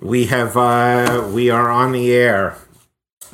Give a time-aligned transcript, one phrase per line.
[0.00, 2.56] we have uh, we are on the air,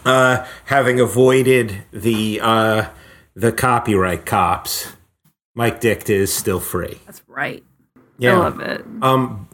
[0.05, 2.89] uh, having avoided the uh,
[3.35, 4.93] the copyright cops.
[5.55, 7.01] Mic Dicta is still free.
[7.07, 7.65] That's right.
[8.19, 8.35] Yeah.
[8.35, 8.85] I love it.
[9.01, 9.49] Um,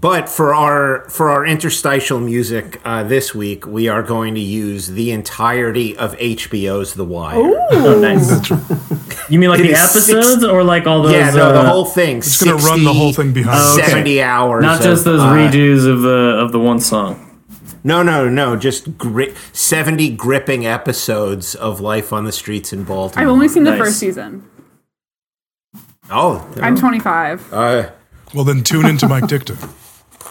[0.00, 4.88] but for our for our interstitial music uh, this week, we are going to use
[4.88, 7.36] the entirety of HBO's The Wire.
[7.70, 8.50] Oh, nice.
[9.30, 11.12] You mean like the is six- episodes or like all those?
[11.12, 12.18] yeah, no, the uh, whole thing.
[12.18, 13.58] It's going to run the whole thing behind.
[13.60, 13.90] Oh, the okay.
[13.90, 14.62] 70 hours.
[14.62, 16.08] Not just of, those uh, redos of the
[16.42, 17.24] of the one song.
[17.84, 18.56] No, no, no.
[18.56, 23.22] Just gri- 70 gripping episodes of life on the streets in Baltimore.
[23.22, 23.80] I've only seen the Nice.
[23.80, 24.48] first season.
[26.10, 27.52] Oh, I'm 25.
[27.52, 27.90] uh,
[28.34, 29.56] Well, then tune into Mic Dicta.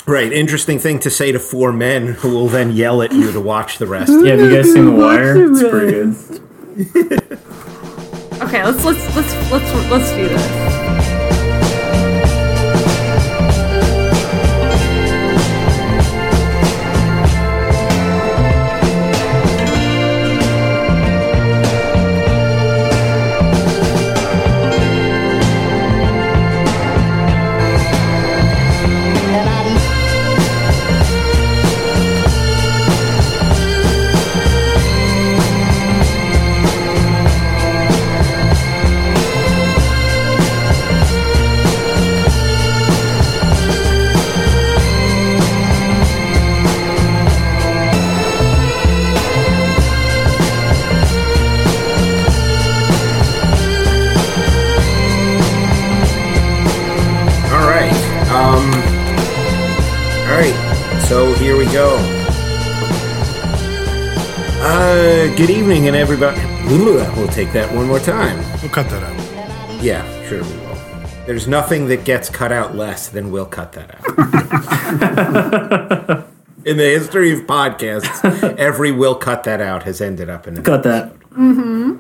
[0.08, 0.32] Right.
[0.32, 3.78] Interesting thing to say to four men who will then yell at you to watch
[3.78, 4.12] the rest.
[4.12, 5.52] Yeah, have you guys seen The Wire?
[5.52, 7.38] It's pretty good.
[8.40, 11.07] Okay, let's let's let's let's let's do this.
[65.38, 66.42] Good evening, and everybody.
[66.66, 68.38] We'll take that one more time.
[68.60, 69.84] We'll cut that out.
[69.84, 70.76] Yeah, sure we will.
[71.28, 74.04] There's nothing that gets cut out less than we'll cut that out.
[76.66, 80.64] in the history of podcasts, every will cut that out has ended up in an
[80.64, 81.14] Got that.
[81.30, 82.00] mhm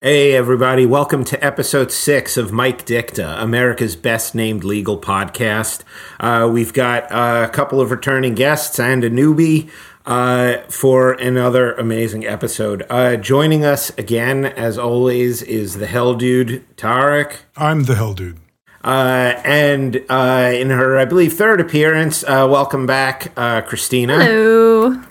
[0.00, 0.86] Hey, everybody.
[0.86, 5.82] Welcome to episode six of Mic Dicta, America's best named legal podcast.
[6.20, 9.68] Uh, we've got uh, a couple of returning guests and a newbie
[10.08, 12.84] uh, for another amazing episode.
[12.88, 17.40] Uh, joining us again, as always, is the Hell Dude, Tarik.
[17.56, 18.38] I'm the hell dude.
[18.82, 24.24] Uh, and uh, in her, I believe, third appearance, uh, welcome back, uh, Christina.
[24.24, 25.02] Hello.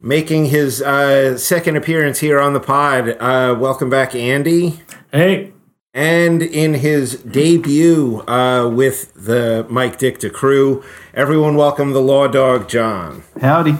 [0.00, 4.80] Making his uh, second appearance here on the pod, uh, welcome back, Andy.
[5.10, 5.52] Hey,
[5.92, 12.68] And in his debut uh, with the Mic Dicta crew, everyone welcome the Law Dog
[12.68, 13.24] John.
[13.40, 13.76] Howdy.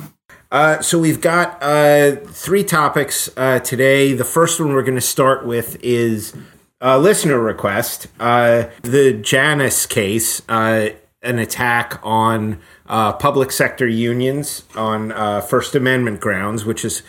[0.54, 4.12] Uh, so we've got uh, three topics uh, today.
[4.12, 6.32] The first one we're going to start with is
[6.80, 8.06] a listener request.
[8.20, 10.90] Uh, the Janus case, uh,
[11.22, 15.10] an attack on public sector unions on
[15.42, 17.02] First Amendment grounds, which is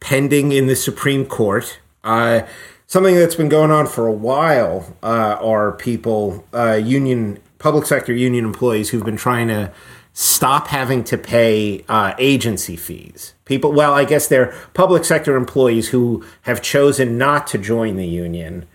[0.00, 1.78] pending in the Supreme Court.
[2.02, 8.90] Something that's been going on for a while are people, union, public sector union employees
[8.90, 9.72] who've been trying to
[10.20, 13.32] stop having to pay uh, agency fees.
[13.46, 18.06] People, well, I guess they're public sector employees who have chosen not to join the
[18.06, 18.66] union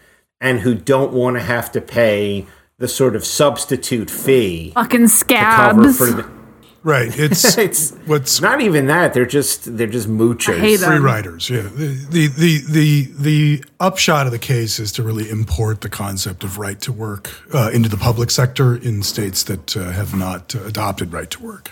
[0.41, 2.47] and who don't want to have to pay
[2.79, 5.97] the sort of substitute fee Fucking to cover scabs.
[5.99, 6.44] for the.
[6.85, 7.11] Right.
[7.25, 9.15] It's It's what's not even that.
[9.15, 10.57] They're just they're just moochers.
[10.57, 11.49] I hate free riders.
[11.49, 11.63] Yeah.
[11.63, 16.43] The, the the the the upshot of the case is to really import the concept
[16.43, 20.55] of right to work uh, into the public sector in states that uh, have not
[20.55, 21.71] uh, adopted right to work.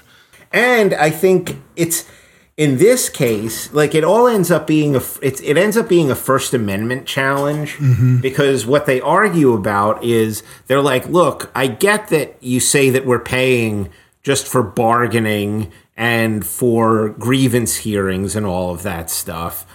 [0.51, 2.09] And I think it's
[2.57, 6.09] in this case, like it all ends up being a it's, it ends up being
[6.09, 7.77] a First Amendment challenge
[8.19, 13.05] because what they argue about is they're like, look, I get that you say that
[13.05, 13.89] we're paying
[14.23, 19.65] just for bargaining and for grievance hearings and all of that stuff.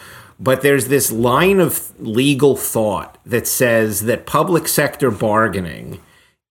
[0.40, 6.00] But there's this line of legal thought that says that public sector bargaining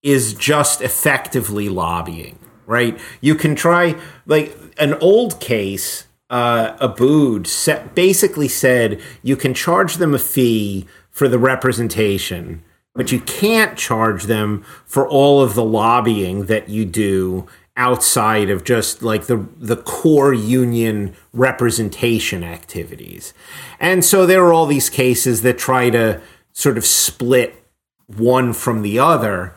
[0.04, 3.00] is just effectively lobbying, right?
[3.22, 9.96] You can try, like, an old case, uh, Abood set, basically said you can charge
[9.96, 15.64] them a fee for the representation, but you can't charge them for all of the
[15.64, 17.48] lobbying that you do
[17.78, 23.34] outside of just like the the core union representation activities.
[23.80, 26.20] And so there are all these cases that try to
[26.52, 27.64] sort of split
[28.08, 29.54] one from the other,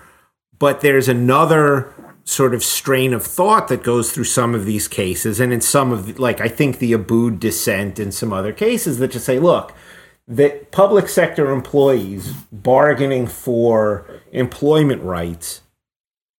[0.58, 1.92] but there's another
[2.24, 5.90] sort of strain of thought that goes through some of these cases and in some
[5.90, 9.38] of the, like I think the Abood dissent and some other cases that just say,
[9.40, 9.74] look,
[10.28, 15.62] that public sector employees bargaining for employment rights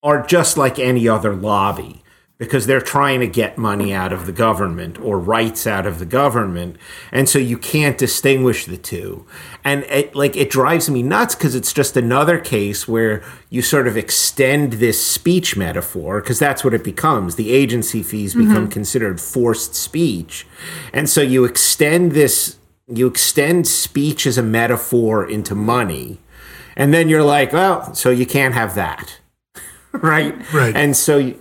[0.03, 2.01] are just like any other lobby
[2.41, 6.07] because they're trying to get money out of the government or rights out of the
[6.07, 6.75] government
[7.11, 9.23] and so you can't distinguish the two.
[9.63, 13.87] And it like it drives me nuts because it's just another case where you sort
[13.87, 17.35] of extend this speech metaphor because that's what it becomes.
[17.35, 18.71] The agency fees become mm-hmm.
[18.71, 20.47] considered forced speech.
[20.91, 22.57] And so you extend this
[22.87, 26.17] you extend speech as a metaphor into money
[26.75, 29.20] and then you're like well so you can't have that
[30.01, 30.53] right?
[30.53, 30.75] Right.
[30.75, 31.33] and so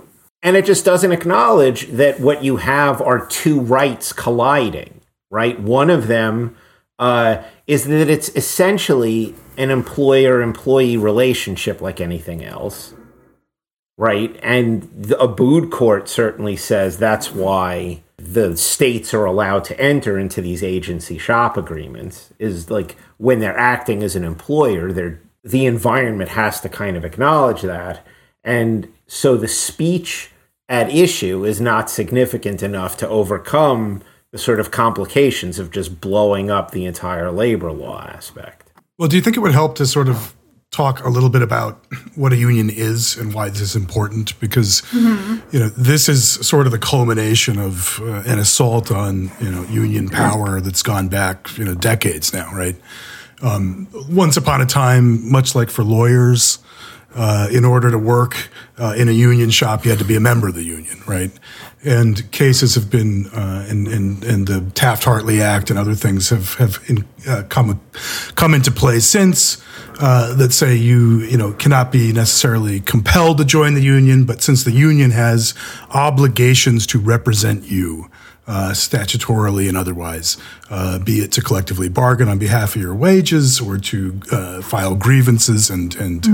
[0.43, 5.01] and it just doesn't acknowledge that what you have are two rights colliding
[5.33, 5.61] right?
[5.61, 6.57] One of them
[6.99, 12.95] uh, is that it's essentially an employer employee relationship like anything else
[14.01, 14.41] right?
[14.43, 20.41] And the Abood court certainly says that's why the states are allowed to enter into
[20.41, 26.31] these agency shop agreements is like when they're acting as an employer they're the environment
[26.31, 28.07] has to kind of acknowledge that
[28.45, 30.31] and so the speech
[30.69, 34.03] at issue is not significant enough to overcome
[34.33, 39.17] the sort of complications of just blowing up the entire labor law aspect Well, do
[39.17, 40.35] you think it would help to sort of
[40.71, 41.85] talk a little bit about
[42.15, 44.39] what a union is and why this is important?
[44.41, 49.51] Because you know this is sort of the culmination of uh, an assault on you
[49.51, 52.77] know union power that's gone back you know decades now, right?
[53.43, 56.59] Um, once upon a time, much like for lawyers,
[57.15, 60.21] uh, in order to work uh, in a union shop, you had to be a
[60.21, 61.31] member of the union, right?
[61.85, 66.29] And cases have been, uh, and, and, and the Taft Hartley Act and other things
[66.29, 67.81] have, have in, uh, come,
[68.35, 69.63] come into play since
[69.99, 74.43] uh, that say you, you know, cannot be necessarily compelled to join the union, but
[74.43, 75.55] since the union has
[75.91, 78.11] obligations to represent you,
[78.51, 80.37] uh, statutorily and otherwise,
[80.71, 84.97] uh, be it to collectively bargain on behalf of your wages or to uh, file
[84.97, 86.27] grievances and and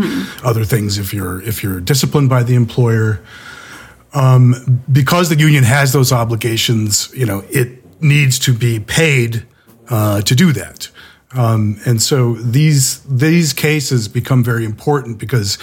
[0.43, 3.21] other things if you're if you're disciplined by the employer.
[4.15, 9.45] Um, because the union has those obligations, you know, it needs to be paid
[9.91, 10.89] uh, to do that.
[11.33, 15.59] Um, and so these these cases become very important because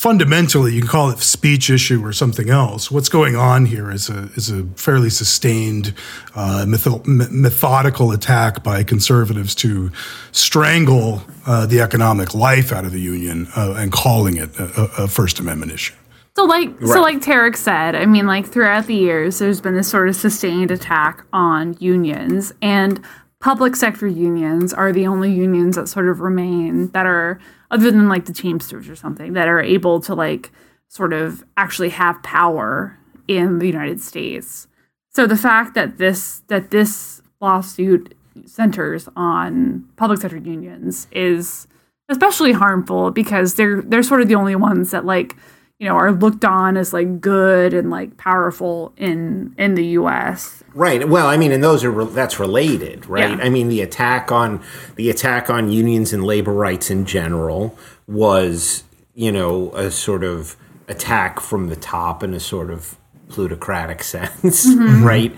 [0.00, 2.90] fundamentally, you can call it speech issue or something else.
[2.90, 5.92] What's going on here is a is a fairly sustained,
[6.34, 9.90] uh, metho- methodical attack by conservatives to
[10.32, 15.04] strangle uh, the economic life out of the union uh, and calling it a, a-
[15.04, 15.94] a First Amendment issue.
[16.36, 19.88] So like so like Tarik said, I mean like throughout the years there's been this
[19.88, 23.04] sort of sustained attack on unions and
[23.40, 27.40] public sector unions are the only unions that sort of remain that are
[27.70, 30.52] other than like the Teamsters or something that are able to like
[30.88, 34.68] sort of actually have power in the United States.
[35.10, 38.14] So the fact that this that this lawsuit
[38.44, 41.66] centers on public sector unions is
[42.08, 45.36] especially harmful because they're they're sort of the only ones that like
[45.80, 50.62] you know are looked on as like good and like powerful in in the US.
[50.74, 51.08] Right.
[51.08, 53.30] Well, I mean, and those are re- that's related, right?
[53.30, 53.44] Yeah.
[53.44, 54.62] I mean, the attack on
[54.96, 58.84] the attack on unions and labor rights in general was,
[59.14, 60.54] you know, a sort of
[60.86, 62.96] attack from the top in a sort of
[63.28, 65.02] plutocratic sense, mm-hmm.
[65.02, 65.32] right?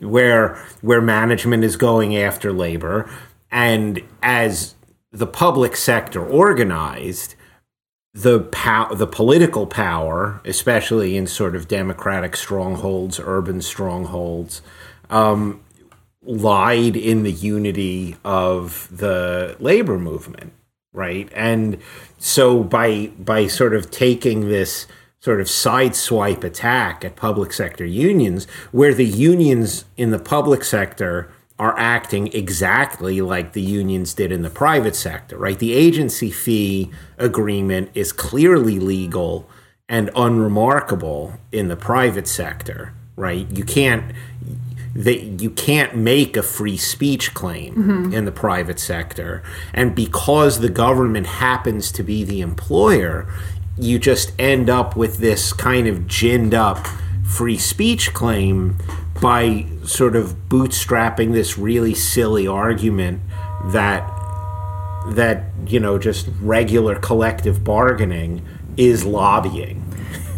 [0.00, 3.10] Where where management is going after labor,
[3.50, 4.74] and as
[5.10, 7.34] the public sector organized,
[8.16, 14.62] the pow- the political power, especially in sort of democratic strongholds, urban strongholds,
[15.10, 15.60] um,
[16.22, 20.54] lied in the unity of the labor movement,
[20.94, 21.28] right?
[21.34, 21.76] And
[22.16, 24.86] so by by sort of taking this
[25.18, 31.30] sort of sideswipe attack at public sector unions, where the unions in the public sector
[31.58, 35.58] are acting exactly like the unions did in the private sector, right?
[35.58, 39.48] The agency fee agreement is clearly legal
[39.88, 43.46] and unremarkable in the private sector, right?
[43.50, 44.12] You can't
[44.94, 48.14] that you can't make a free speech claim mm-hmm.
[48.14, 49.42] in the private sector
[49.74, 53.30] and because the government happens to be the employer
[53.76, 56.86] you just end up with this kind of ginned up
[57.26, 58.78] free speech claim
[59.20, 63.20] by sort of bootstrapping this really silly argument
[63.66, 64.12] that
[65.08, 68.44] that you know just regular collective bargaining
[68.76, 69.82] is lobbying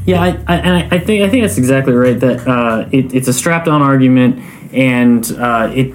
[0.07, 2.19] Yeah, I, I, and I think I think that's exactly right.
[2.19, 4.41] That uh, it, it's a strapped-on argument,
[4.73, 5.95] and uh, it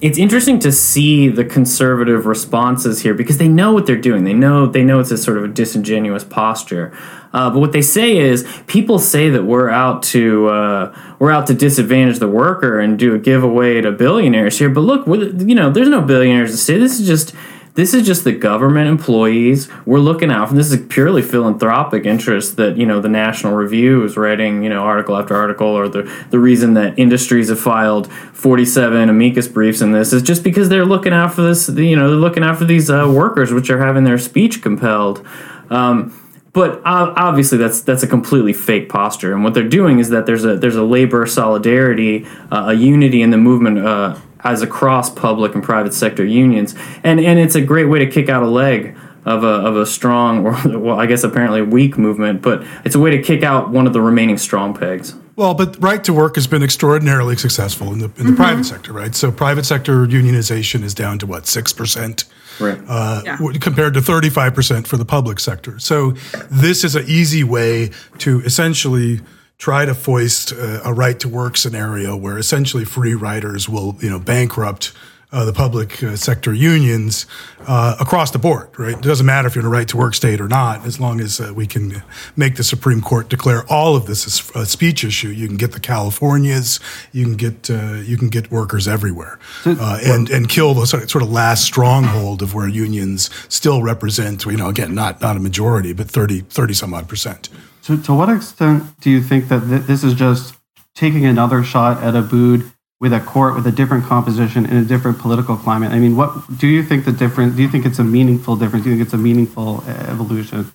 [0.00, 4.24] it's interesting to see the conservative responses here because they know what they're doing.
[4.24, 6.96] They know they know it's a sort of a disingenuous posture.
[7.32, 11.46] Uh, but what they say is, people say that we're out to uh, we're out
[11.48, 14.70] to disadvantage the worker and do a giveaway to billionaires here.
[14.70, 16.78] But look, you know, there's no billionaires to say.
[16.78, 17.34] This is just
[17.74, 19.68] This is just the government employees.
[19.86, 24.04] We're looking out for this is purely philanthropic interest that, you know, the National Review
[24.04, 28.12] is writing, you know, article after article, or the, the reason that industries have filed
[28.12, 32.08] 47 amicus briefs in this is just because they're looking out for this, you know,
[32.10, 35.24] they're looking out for these uh, workers, which are having their speech compelled.
[35.70, 36.19] Um,
[36.52, 39.32] but obviously that's that's a completely fake posture.
[39.32, 43.22] And what they're doing is that there's a there's a labor solidarity uh, a unity
[43.22, 47.60] in the movement uh, as across public and private sector unions, and and it's a
[47.60, 51.06] great way to kick out a leg of a of a strong or well, I
[51.06, 54.38] guess apparently weak movement, but it's a way to kick out one of the remaining
[54.38, 55.14] strong pegs.
[55.36, 58.36] Well, but right to work has been extraordinarily successful in the in the mm-hmm.
[58.36, 59.14] private sector, right?
[59.14, 62.24] So private sector unionization is down to what six percent.
[62.58, 62.78] Right.
[62.86, 63.38] Uh, yeah.
[63.58, 65.78] Compared to 35% for the public sector.
[65.78, 66.10] So,
[66.50, 69.20] this is an easy way to essentially
[69.56, 74.10] try to foist a, a right to work scenario where essentially free riders will, you
[74.10, 74.92] know, bankrupt
[75.32, 77.26] uh, the public uh, sector unions
[77.66, 78.96] uh, across the board, right?
[78.96, 81.20] It doesn't matter if you're in a right to work state or not, as long
[81.20, 82.02] as uh, we can
[82.36, 85.28] make the Supreme Court declare all of this as a speech issue.
[85.28, 86.80] You can get the Californias,
[87.12, 91.22] you can get uh, you can get workers everywhere, uh, and and kill the sort
[91.22, 95.92] of last stronghold of where unions still represent, you know, again, not not a majority,
[95.92, 97.48] but 30, 30 some odd percent.
[97.84, 100.54] To, to what extent do you think that th- this is just
[100.94, 105.18] taking another shot at Abood with a court with a different composition in a different
[105.18, 105.90] political climate?
[105.92, 107.56] I mean, what do you think the difference?
[107.56, 108.84] Do you think it's a meaningful difference?
[108.84, 110.72] Do you think it's a meaningful uh, evolution?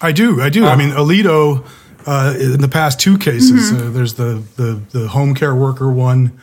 [0.00, 0.42] I do.
[0.42, 0.66] I do.
[0.66, 1.64] I mean, Alito
[2.06, 3.88] uh, in the past two cases, mm-hmm.
[3.88, 6.38] uh, there's the, the the home care worker one,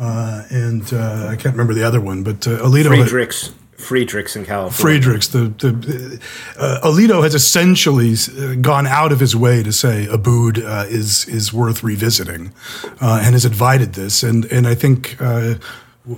[0.00, 2.88] uh, and uh, I can't remember the other one, but uh, Alito.
[2.88, 3.52] Friedrichs.
[3.76, 5.00] Friedrichs in California.
[5.00, 6.20] Friedrichs, the, the
[6.58, 11.26] uh, Alito has essentially uh, gone out of his way to say Abood uh, is
[11.28, 12.52] is worth revisiting,
[13.00, 15.54] uh, and has invited this, and and I think uh,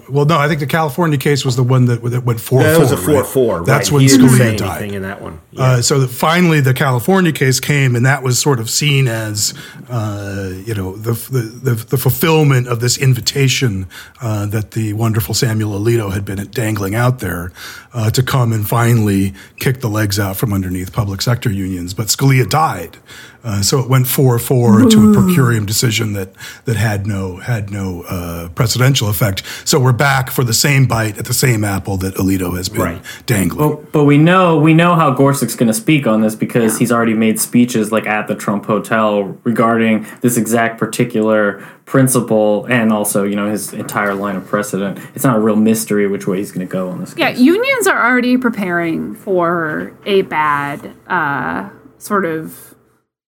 [0.08, 2.60] well, no, I think the California case was the one that, that went four.
[2.64, 3.26] That was a four right?
[3.26, 3.64] four.
[3.64, 3.98] That's right.
[3.98, 4.92] when Scalia died.
[4.92, 5.34] in that one.
[5.34, 5.62] Uh, yeah.
[5.62, 9.54] Uh, so finally, the California case came, and that was sort of seen as,
[9.88, 13.86] uh, you know, the, the, the fulfillment of this invitation
[14.20, 17.52] uh, that the wonderful Samuel Alito had been dangling out there
[17.94, 21.94] uh, to come and finally kick the legs out from underneath public sector unions.
[21.94, 22.98] But Scalia died.
[23.46, 26.30] Uh, so it went four four to a per curiam decision that
[26.64, 29.44] that had no had no uh, precedential effect.
[29.64, 32.82] So we're back for the same bite at the same apple that Alito has been
[32.82, 33.02] right.
[33.26, 33.76] dangling.
[33.76, 36.78] But, but, we know we know how Gorsuch's going to speak on this because yeah.
[36.80, 42.92] he's already made speeches like at the Trump Hotel regarding this exact particular principle and
[42.92, 44.98] also you know his entire line of precedent.
[45.14, 47.14] It's not a real mystery which way he's going to go on this.
[47.16, 47.38] Yeah, case.
[47.38, 52.75] unions are already preparing for a bad uh, sort of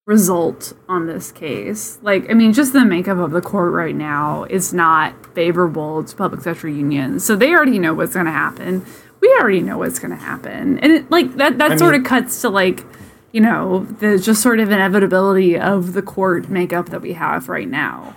[0.09, 1.99] result on this case.
[2.01, 6.15] Like, I mean, just the makeup of the court right now is not favorable to
[6.15, 7.23] public sector unions.
[7.23, 8.83] So they already know what's going to happen.
[9.21, 10.79] We already know what's going to happen.
[10.79, 12.85] And it, like that that I sort mean, of cuts to like,
[13.33, 17.67] you know, the just sort of inevitability of the court makeup that we have right
[17.67, 18.15] now.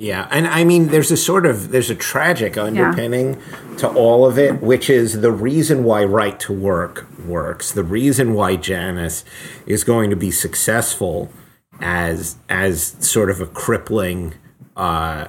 [0.00, 3.76] Yeah, and I mean, there's a sort of there's a tragic underpinning yeah.
[3.78, 7.72] to all of it, which is the reason why right to work works.
[7.72, 9.24] The reason why Janus
[9.66, 11.32] is going to be successful
[11.80, 14.34] as as sort of a crippling
[14.76, 15.26] uh,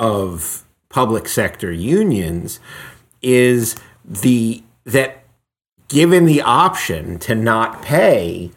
[0.00, 2.58] of public sector unions
[3.22, 5.24] is the that
[5.86, 8.50] given the option to not pay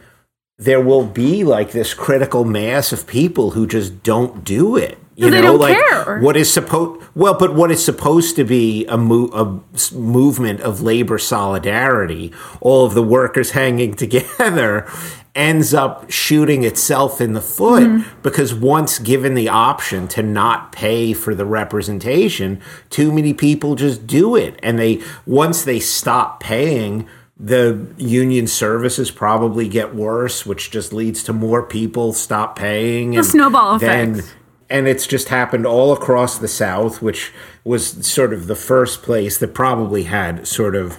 [0.58, 4.98] there will be like this critical mass of people who just don't do it.
[5.16, 6.20] You know, like care.
[6.20, 10.82] what is supposed well, but what is supposed to be a, mo- a movement of
[10.82, 14.88] labor solidarity, all of the workers hanging together,
[15.34, 18.22] ends up shooting itself in the foot mm-hmm.
[18.22, 22.62] because once given the option to not pay for the representation,
[22.92, 27.08] too many people just do it, and they once they stop paying
[27.40, 33.12] the union services probably get worse, which just leads to more people stop paying.
[33.12, 34.36] The snowball effect.
[34.70, 37.32] And it's just happened all across the South, which
[37.64, 40.98] was sort of the first place that probably had sort of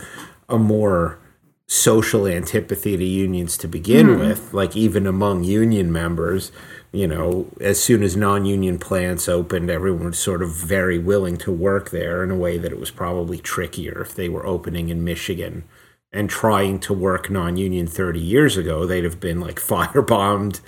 [0.49, 1.18] a more
[1.66, 4.21] social antipathy to unions to begin mm.
[4.21, 6.50] with, like even among union members.
[6.92, 11.37] You know, as soon as non union plants opened, everyone was sort of very willing
[11.38, 14.88] to work there in a way that it was probably trickier if they were opening
[14.88, 15.64] in Michigan
[16.12, 20.61] and trying to work non-union 30 years ago they'd have been like firebombed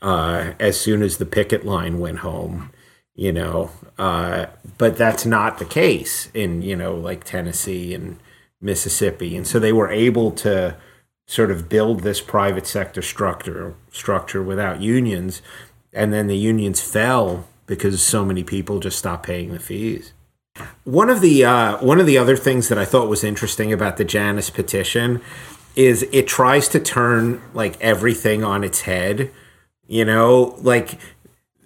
[0.00, 2.70] uh, as soon as the picket line went home
[3.18, 3.72] you know?
[3.98, 4.46] Uh,
[4.78, 8.18] but that's not the case in you know like tennessee and
[8.60, 9.36] mississippi.
[9.36, 10.76] And so they were able to
[11.26, 15.42] sort of build this private sector structure structure without unions
[15.92, 20.12] and then the unions fell because so many people just stopped paying the fees
[20.84, 23.96] one of the uh, one of the other things that I thought was interesting about
[23.96, 25.20] the Janus petition
[25.76, 29.30] is it tries to turn like everything on its head.
[29.86, 30.98] You know, like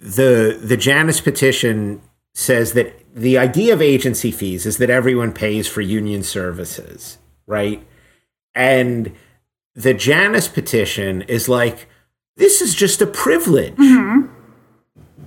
[0.00, 2.02] the the Janus petition
[2.34, 7.86] says that the idea of agency fees is that everyone pays for union services, right?
[8.54, 9.12] And
[9.74, 11.88] the Janus petition is like
[12.36, 13.74] this is just a privilege.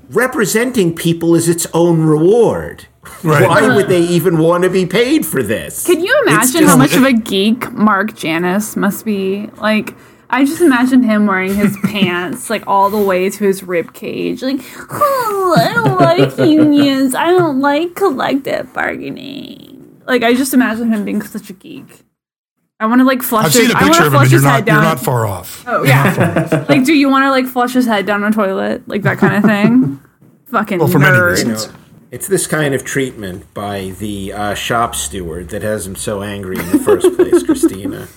[0.09, 2.87] Representing people is its own reward.
[3.23, 3.47] Right.
[3.47, 5.85] Why would they even want to be paid for this?
[5.85, 9.49] Can you imagine just- how much of a geek Mark Janus must be?
[9.57, 9.95] Like,
[10.29, 14.41] I just imagine him wearing his pants like all the way to his rib cage.
[14.41, 14.59] Like,
[14.91, 17.15] oh, I don't like unions.
[17.15, 20.01] I don't like collective bargaining.
[20.07, 22.01] Like, I just imagine him being such a geek.
[22.79, 23.45] I want to like flush.
[23.45, 24.53] I've his, seen a I want picture to of him, flush and you're his not
[24.55, 24.83] head you're down.
[24.83, 25.63] not far off.
[25.67, 26.65] Oh yeah.
[26.69, 29.35] like, do you want to like flush his head down a toilet, like that kind
[29.35, 29.99] of thing?
[30.47, 31.29] Fucking Well, for many nerd.
[31.31, 31.69] reasons.
[32.15, 35.95] You know, it's this kind of treatment by the uh, shop steward that has him
[35.97, 38.07] so angry in the first place, Christina.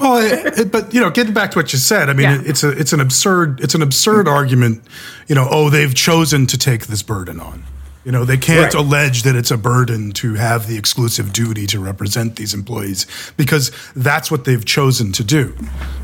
[0.00, 2.40] Well, it, it- but you know, getting back to what you said, I mean, Yeah.
[2.40, 4.82] it, it's a it's an absurd it's an absurd argument.
[5.28, 7.64] You know, oh, they've chosen to take this burden on.
[8.04, 8.82] You know, they can't Right.
[8.82, 13.06] allege that it's a burden to have the exclusive duty to represent these employees
[13.36, 15.54] because that's what they've chosen to do.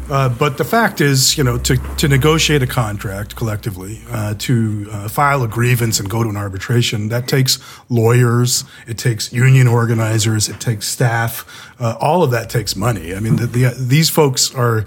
[0.09, 4.87] Uh, but the fact is, you know, to, to negotiate a contract collectively, uh, to
[4.91, 9.67] uh, file a grievance and go to an arbitration, that takes lawyers, it takes union
[9.67, 11.45] organizers, it takes staff.
[11.81, 13.15] Uh, all of that takes money.
[13.15, 14.85] I mean, the, the, these folks are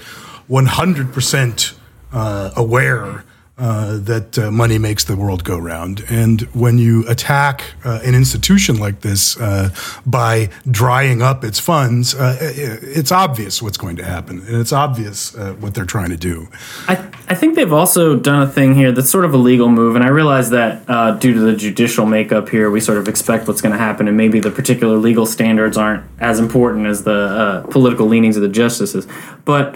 [0.50, 1.74] 100%
[2.14, 3.24] uh, aware
[3.62, 6.04] uh, that uh, money makes the world go round.
[6.10, 9.70] And when you attack uh, an institution like this uh,
[10.04, 14.40] by drying up its funds, uh, it's obvious what's going to happen.
[14.48, 16.48] And it's obvious what they're trying to do.
[16.88, 16.96] I,
[17.30, 20.04] I think they've also done a thing here that's sort of a legal move, and
[20.04, 20.88] I realize that
[21.20, 24.18] due to the judicial makeup here, we sort of expect what's going to happen, and
[24.18, 29.08] maybe the particular legal standards aren't as important as the political leanings of the justices.
[29.46, 29.76] But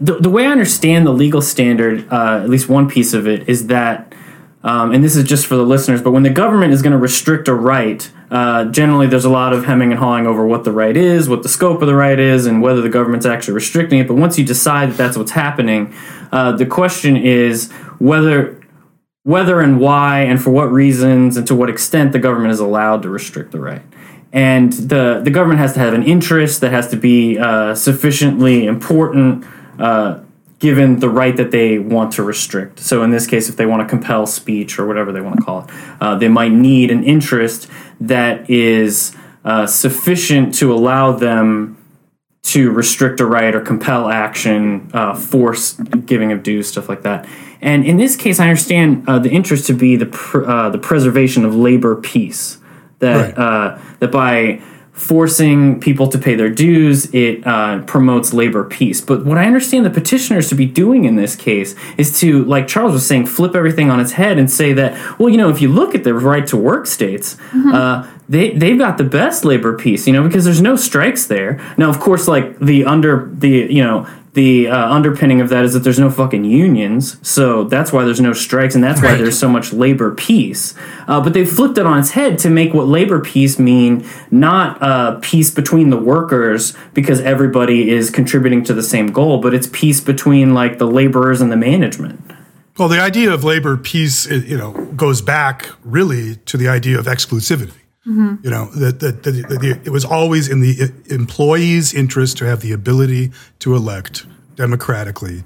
[0.00, 3.48] the, the way I understand the legal standard, uh, at least one piece of it,
[3.48, 4.14] is that,
[4.62, 6.98] um, and this is just for the listeners, but when the government is going to
[6.98, 10.72] restrict a right, uh, generally there's a lot of hemming and hawing over what the
[10.72, 13.98] right is, what the scope of the right is, and whether the government's actually restricting
[13.98, 14.06] it.
[14.06, 15.94] But once you decide that that's what's happening,
[16.30, 18.54] uh, the question is whether
[19.24, 23.02] whether and why and for what reasons and to what extent the government is allowed
[23.02, 23.82] to restrict the right.
[24.32, 28.64] And the, the government has to have an interest that has to be uh, sufficiently
[28.64, 29.44] important
[29.78, 30.20] uh,
[30.58, 32.80] given the right that they want to restrict.
[32.80, 35.42] So, in this case, if they want to compel speech or whatever they want to
[35.42, 37.68] call it, uh, they might need an interest
[38.00, 39.14] that is
[39.44, 41.76] uh, sufficient to allow them
[42.42, 45.74] to restrict a right or compel action, uh, force
[46.06, 47.28] giving of dues, stuff like that.
[47.60, 50.78] And in this case, I understand uh, the interest to be the pr- uh, the
[50.78, 52.58] preservation of labor peace.
[53.00, 53.38] That Right.
[53.38, 54.60] uh, that by
[54.98, 59.00] forcing people to pay their dues, it uh, promotes labor peace.
[59.00, 62.66] But what I understand the petitioners to be doing in this case is to, like
[62.66, 65.62] Charles was saying, flip everything on its head and say that, well, you know, if
[65.62, 67.36] you look at the right to work states,
[67.72, 71.60] uh, they they've got the best labor peace, you know, because there's no strikes there.
[71.78, 75.72] Now, of course, like the under the you know the uh, underpinning of that is
[75.72, 79.38] that there's no fucking unions, so that's why there's no strikes, and that's why there's
[79.38, 80.74] so much labor peace.
[81.06, 84.80] Uh, but they flipped it on its head to make what labor peace mean not
[84.82, 89.68] uh, peace between the workers because everybody is contributing to the same goal, but it's
[89.72, 92.20] peace between like the laborers and the management.
[92.78, 97.06] Well, the idea of labor peace, you know, goes back really to the idea of
[97.06, 97.72] exclusivity.
[98.08, 102.46] You know that, that, that, that the- it was always in the employee's interest to
[102.46, 104.24] have the ability to elect
[104.56, 105.44] democratically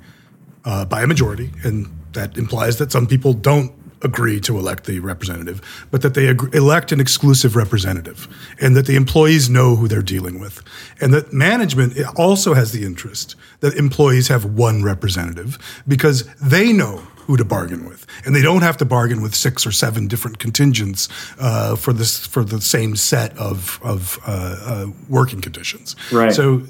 [0.64, 3.72] uh, by a majority, and that implies that some people don't
[4.04, 5.60] agree to elect the representative,
[5.92, 8.26] but that they ag- elect an exclusive representative,
[8.60, 10.62] and that the employees know who they're dealing with,
[11.00, 17.02] and that management also has the interest that employees have one representative because they know
[17.26, 20.38] who to bargain with, and they don't have to bargain with six or seven different
[20.38, 21.08] contingents
[21.38, 25.96] uh, for this for the same set of of uh, uh, working conditions.
[26.12, 26.32] Right.
[26.32, 26.62] So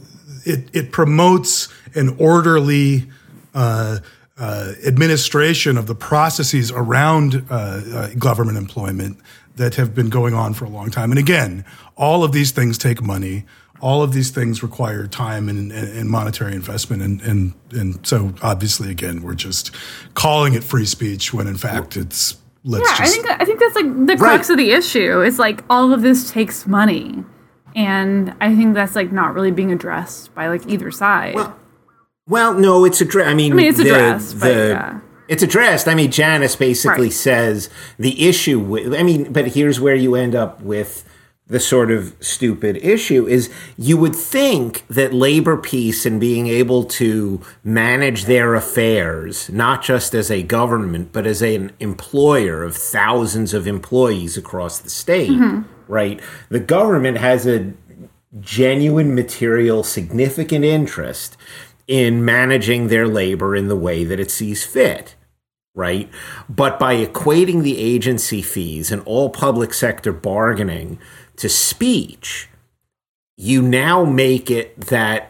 [0.44, 3.10] it it promotes an orderly.
[3.54, 3.98] Uh,
[4.38, 9.18] uh, administration of the processes around uh, uh, government employment
[9.56, 11.12] that have been going on for a long time.
[11.12, 11.64] And again,
[11.96, 13.44] all of these things take money.
[13.82, 17.02] All of these things require time and, and, and monetary investment.
[17.02, 19.74] And, and, and so obviously, again, we're just
[20.14, 23.74] calling it free speech when in fact it's let's Yeah, I think I think that's
[23.74, 25.20] like the crux of the issue.
[25.20, 27.24] It's like all of this takes money,
[27.74, 31.36] and I think that's like not really being addressed by like either side.
[32.28, 33.28] Well, no, it's addressed.
[33.28, 35.00] I mean, I mean, it's the- addressed, but the- yeah.
[35.28, 35.88] It's addressed.
[35.88, 37.12] I mean, Janus basically Right.
[37.12, 41.04] says the issue with, I mean, but here's where you end up with
[41.46, 46.84] the sort of stupid issue is you would think that labor peace and being able
[46.84, 53.52] to manage their affairs, not just as a government, but as an employer of thousands
[53.52, 55.62] of employees across the state, mm-hmm.
[55.92, 56.20] right?
[56.48, 57.74] The government has a
[58.40, 61.36] genuine material significant interest
[61.86, 65.16] in managing their labor in the way that it sees fit
[65.74, 66.10] right
[66.48, 70.98] but by equating the agency fees and all public sector bargaining
[71.42, 72.48] to speech
[73.36, 75.28] you now make it that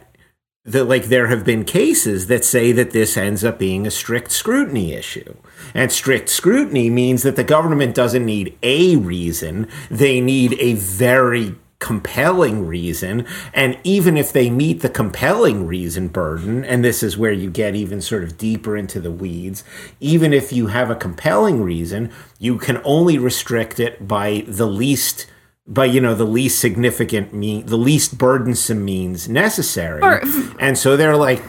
[0.65, 4.31] that like there have been cases that say that this ends up being a strict
[4.31, 5.35] scrutiny issue.
[5.75, 9.67] And strict scrutiny means that the government doesn't need a reason.
[9.91, 13.27] They need a very compelling reason.
[13.53, 17.75] And even if they meet the compelling reason burden and this is where you get
[17.75, 19.65] even sort of deeper into the weeds
[19.99, 25.27] even if you have a compelling reason you can only restrict it by the least
[25.67, 30.03] by you know the least significant mean the least burdensome means necessary.
[30.03, 30.23] Or-
[30.59, 31.43] and so they're like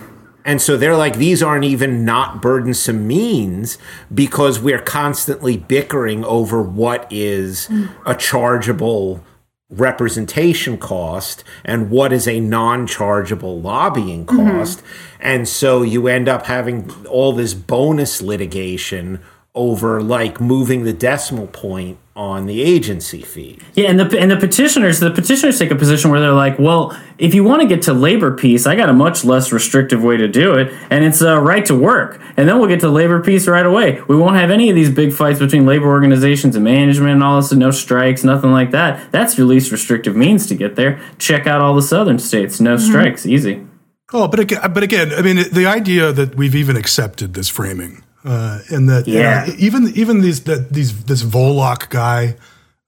[0.46, 3.78] and so they're like these aren't even not burdensome means
[4.14, 7.70] because we're constantly bickering over what is
[8.06, 9.24] a chargeable
[9.70, 14.58] representation cost and what is a non-chargeable lobbying mm-hmm.
[14.58, 14.84] cost.
[15.20, 19.20] And so you end up having all this bonus litigation
[19.56, 24.38] over like moving the decimal point on the agency fee Yeah, and the and the
[24.38, 27.82] petitioners, the petitioners take a position where they're like, well, if you want to get
[27.84, 31.24] to labor peace, I got a much less restrictive way to do it, and it's
[31.24, 34.00] uh, right to work, and then we'll get to labor peace right away.
[34.08, 37.40] We won't have any of these big fights between labor organizations and management and all
[37.40, 39.12] of this, and no strikes, nothing like that.
[39.12, 41.02] That's your least restrictive means to get there.
[41.18, 43.66] Check out all the southern states, no strikes, easy.
[44.16, 48.03] Oh, but again, but again, I mean, the idea that we've even accepted this framing,
[48.24, 52.36] uh, and that you know, even even these that these this Volokh guy,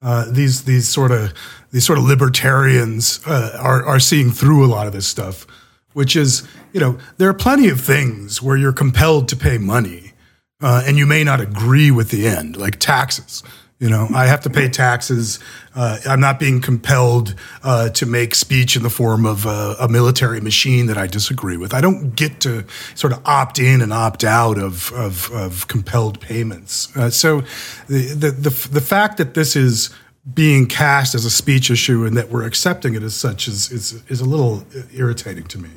[0.01, 1.33] uh, these these sort of
[1.71, 5.45] these sort of libertarians uh, are are seeing through a lot of this stuff,
[5.93, 10.13] which is you know there are plenty of things where you're compelled to pay money,
[10.61, 13.43] uh, and you may not agree with the end, like taxes.
[13.77, 15.39] You know, I have to pay taxes.
[15.75, 19.89] Uh, I'm not being compelled uh, to make speech in the form of a, a
[19.89, 21.73] military machine that I disagree with.
[21.73, 22.63] I don't get to
[22.95, 26.95] sort of opt in and opt out of of, of compelled payments.
[26.95, 27.41] Uh, so,
[27.89, 29.89] the, the the the fact that this is
[30.33, 34.01] being cast as a speech issue and that we're accepting it as such is is
[34.07, 35.69] is a little irritating to me.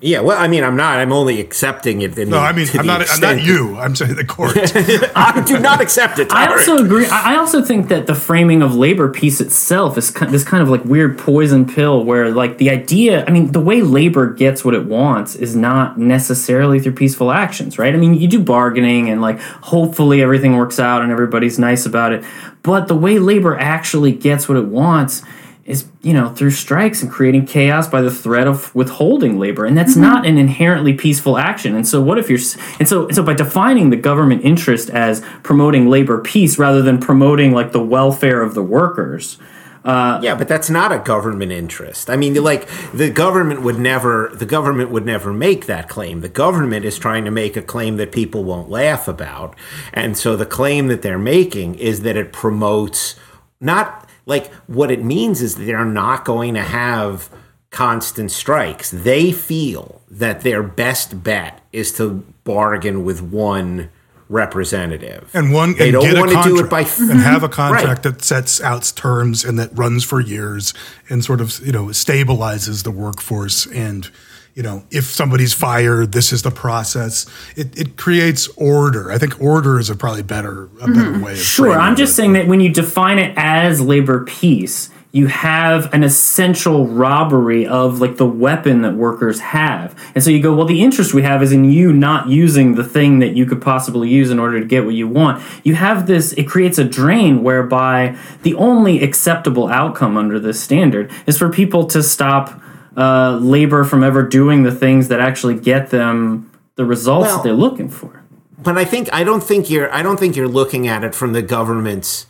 [0.00, 2.68] Yeah well i mean i'm not i'm only accepting it in No, the, I mean
[2.70, 3.76] I'm the not I'm not you.
[3.78, 4.52] I'm saying the court.
[5.16, 6.58] i do not accept it I Tyler.
[6.58, 7.06] also agree.
[7.06, 10.68] I I also think that the framing of labor peace itself is this kind of
[10.68, 14.74] like weird poison pill where, like, the idea, I mean, the way labor gets what
[14.74, 17.92] it wants is not necessarily through peaceful actions, right?
[17.94, 22.12] I mean, you do bargaining and, like, hopefully everything works out and everybody's nice about
[22.12, 22.24] it.
[22.62, 25.22] But the way labor actually gets what it wants
[25.68, 29.76] is you know through strikes and creating chaos by the threat of withholding labor and
[29.76, 30.02] that's mm-hmm.
[30.02, 32.40] not an inherently peaceful action and so what if you're
[32.80, 37.52] and so so by defining the government interest as promoting labor peace rather than promoting
[37.52, 39.38] like the welfare of the workers
[39.84, 42.10] uh, Yeah, but that's not a government interest.
[42.10, 46.20] I mean, like the government would never the government would never make that claim.
[46.20, 49.56] The government is trying to make a claim that people won't laugh about.
[49.94, 53.14] And so the claim that they're making is that it promotes
[53.60, 57.30] not like what it means is they're not going to have
[57.70, 58.90] constant strikes.
[58.90, 63.90] They feel that their best bet is to bargain with one
[64.28, 65.30] representative.
[65.32, 67.22] and one they and don't get a want to do it by and mhm.
[67.22, 68.02] have a contract Right.
[68.02, 70.74] that sets out terms and that runs for years
[71.08, 74.10] and sort of you know stabilizes the workforce and
[74.58, 77.24] you know if somebody's fired this is the process
[77.56, 81.22] it, it creates order i think order is a probably better a better mm-hmm.
[81.22, 82.16] way of Sure, I'm just it.
[82.16, 88.00] saying that when you define it as labor peace, you have an essential robbery of
[88.00, 89.98] like the weapon that workers have.
[90.14, 92.84] And so you go, well, the interest we have is in you not using the
[92.84, 95.42] thing that you could possibly use in order to get what you want.
[95.64, 101.10] You have this, it creates a drain whereby the only acceptable outcome under this standard
[101.26, 102.60] is for people to stop
[102.98, 107.44] uh, labor from ever doing the things that actually get them the results Well- that
[107.44, 108.22] they're looking for.
[108.62, 111.32] but I think I don't think you're I don't think you're looking at it from
[111.32, 112.26] the government's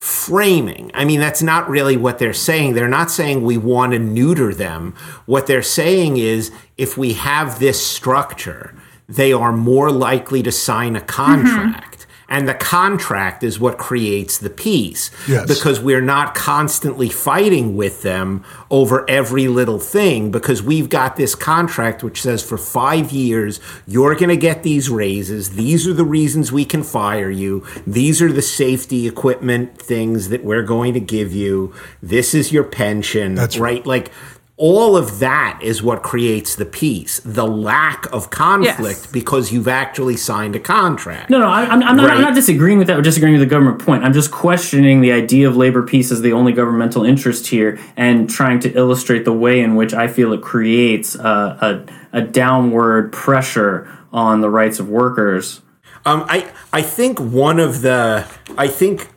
[0.00, 0.90] framing.
[0.92, 2.74] I mean, that's not really what they're saying.
[2.74, 4.94] They're not saying we want to neuter them.
[5.24, 8.74] What they're saying is if we have this structure,
[9.08, 11.93] they are more likely to sign a contract.
[12.28, 15.10] And the contract is what creates the peace.
[15.28, 15.46] Yes.
[15.46, 21.34] Because we're not constantly fighting with them over every little thing because we've got this
[21.34, 25.50] contract which says for five years, you're going to get these raises.
[25.50, 27.66] These are the reasons we can fire you.
[27.86, 31.74] These are the safety equipment things that we're going to give you.
[32.02, 33.34] This is your pension.
[33.34, 33.84] That's right.
[33.86, 34.10] Like,
[34.56, 37.20] all of that is what creates the peace.
[37.24, 39.06] The lack of conflict Yes.
[39.06, 41.28] because you've actually signed a contract.
[41.28, 42.16] No, no, I, I'm, I'm, not, Right.
[42.16, 44.04] I'm not disagreeing with that or disagreeing with the government point.
[44.04, 48.30] I'm just questioning the idea of labor peace as the only governmental interest here and
[48.30, 53.12] trying to illustrate the way in which I feel it creates a, a, a downward
[53.12, 55.62] pressure on the rights of workers.
[56.06, 58.24] Um, I I think one of the
[58.56, 59.08] I think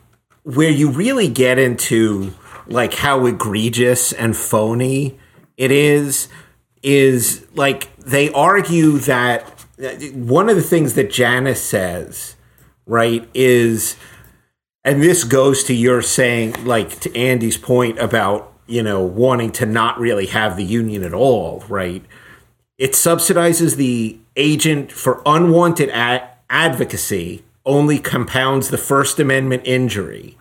[0.42, 2.32] where you really get into
[2.66, 5.18] like how egregious and phony
[5.58, 6.28] it is
[6.82, 9.42] is like they argue that
[10.14, 12.36] one of the things that Janus says
[12.86, 13.96] right is
[14.84, 19.66] and this goes to your saying like to Andy's point about you know wanting to
[19.66, 22.04] not really have the union at all right?
[22.78, 30.38] It subsidizes the agent for unwanted a- advocacy only compounds the first amendment injury.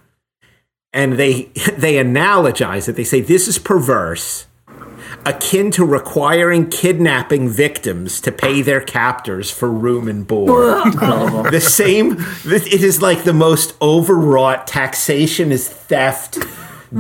[0.93, 1.43] And they
[1.77, 2.93] they analogize it.
[2.93, 4.46] They say this is perverse
[5.27, 10.93] akin to requiring kidnapping victims to pay their captors for room and board
[11.51, 16.37] the same it is like the most overwrought taxation is theft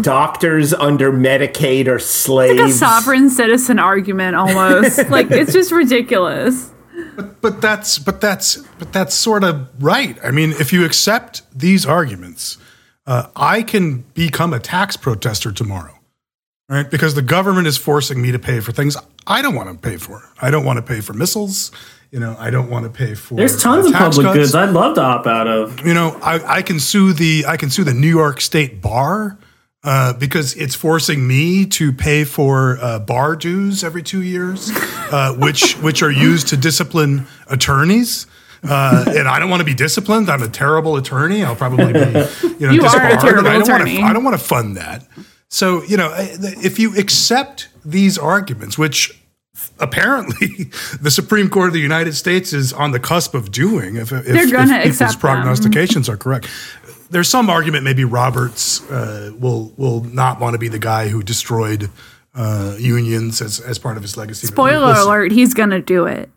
[0.01, 5.09] doctors under medicaid are slaves like a sovereign citizen argument almost.
[5.09, 6.71] like it's just ridiculous.
[7.41, 10.17] but that's but that's but that's sort of right.
[10.23, 12.57] I mean, if you accept these arguments,
[13.05, 15.96] uh, I can become a tax protester tomorrow,
[16.69, 16.89] right?
[16.89, 19.97] Because the government is forcing me to pay for things I don't want to pay
[19.97, 20.29] for.
[20.41, 21.71] I don't want to pay for missiles.
[22.11, 23.35] You know, I don't want to pay for.
[23.35, 24.37] There's tons uh, of public cuts.
[24.37, 25.85] goods I'd love to opt out of.
[25.85, 29.37] You know, I, I can sue the I can sue the New York State Bar
[29.83, 34.71] uh, because it's forcing me to pay for uh, bar dues every two years,
[35.11, 38.25] uh, which which are used to discipline attorneys.
[38.63, 40.29] Uh, and I don't want to be disciplined.
[40.29, 41.43] I'm a terrible attorney.
[41.43, 42.19] I'll probably be, you know,
[42.71, 43.97] You are a disbarred, terrible I don't Want attorney.
[43.97, 45.05] to, I don't want to fund that.
[45.49, 49.21] So you know, if you accept these arguments, which
[49.79, 50.47] apparently
[51.01, 54.25] the Supreme Court of the United States is on the cusp of doing, if, if,
[54.25, 55.19] They're if people's them.
[55.19, 56.47] prognostications are correct.
[57.09, 61.23] There's some argument maybe Roberts uh, will will not want to be the guy who
[61.23, 61.89] destroyed
[62.35, 64.47] uh, unions as, as part of his legacy.
[64.47, 66.29] Spoiler We'll alert, he's gonna do it.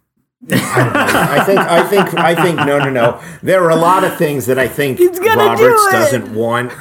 [0.50, 3.22] I think I think I think no no no.
[3.42, 6.72] There are a lot of things that I think gonna do Roberts doesn't want.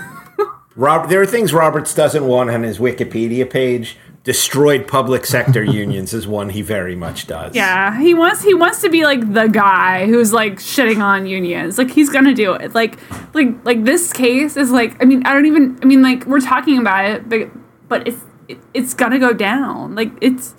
[0.80, 3.98] Rob, there are things Roberts doesn't want on his Wikipedia page.
[4.24, 7.54] Destroyed public sector unions is one he very much does.
[7.56, 11.78] Yeah, he wants he wants to be like the guy who's like shitting on unions.
[11.78, 12.74] Like he's gonna do it.
[12.74, 12.98] Like
[13.34, 16.42] like like this case is like I mean I don't even I mean like we're
[16.42, 17.50] talking about it, but
[17.90, 19.96] but it's it, it's gonna go down.
[19.96, 20.54] Like it's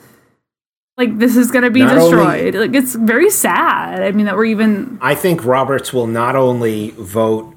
[0.99, 2.55] like this is gonna be Not only- destroyed.
[2.57, 4.03] like it's very sad.
[4.03, 7.55] I mean that we're even I think Roberts will not only vote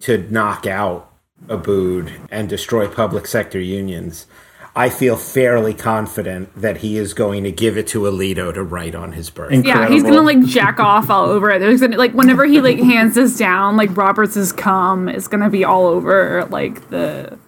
[0.00, 1.11] to knock out
[1.48, 4.26] Abood and destroy public sector unions.
[4.74, 8.94] I feel fairly confident that he is going to give it to Alito to write
[8.94, 9.60] on his birthday.
[9.60, 11.58] yeah he's gonna like jack off all over it.
[11.58, 15.62] There's gonna like whenever he like hands this down, like Roberts' come is gonna be
[15.62, 17.38] all over like the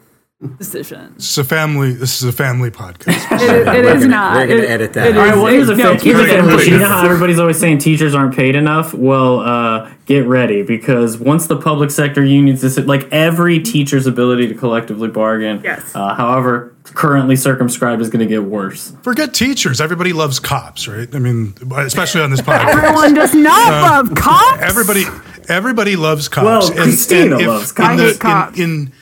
[0.59, 1.15] decision.
[1.17, 1.93] This is a family.
[1.93, 3.25] This is a family podcast.
[3.45, 4.37] It, it is gonna- not.
[4.37, 5.19] we're gonna edit that it out.
[5.19, 6.73] All is- right, well, here's a no, fa- keep it in.
[6.73, 8.95] You know how everybody's always saying teachers aren't paid enough?
[8.95, 14.49] Well, uh, get ready because once the public sector unions, dis- like every teacher's ability
[14.49, 15.95] to collectively bargain, Yes.
[15.95, 18.93] uh, however currently circumscribed, is going to get worse.
[19.03, 19.81] Forget teachers.
[19.81, 21.13] Everybody loves cops, right?
[21.15, 22.69] I mean, especially on this podcast.
[22.75, 23.69] Everyone does not
[24.07, 24.63] love cops.
[24.63, 25.05] everybody
[25.49, 26.45] everybody loves cops.
[26.45, 27.89] Well, Christina loves cops.
[27.89, 28.59] I hate cops.
[28.59, 28.93] In in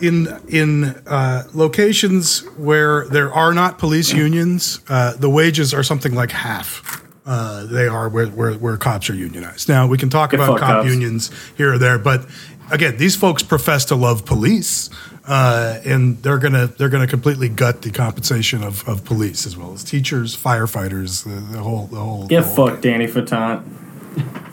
[0.00, 6.30] in, uh, locations where there are not police unions, uh, the wages are something like
[6.30, 7.04] half.
[7.26, 9.68] Uh, they are where, where where cops are unionized.
[9.68, 10.88] Now we can talk about cop cops.
[10.88, 12.24] unions here or there, but
[12.70, 14.88] again, these folks profess to love police,
[15.26, 19.74] uh, and they're gonna they're gonna completely gut the compensation of, of police as well
[19.74, 22.26] as teachers, firefighters, the, the whole the whole.
[22.26, 23.62] Get the whole fucked, Danny Fatant.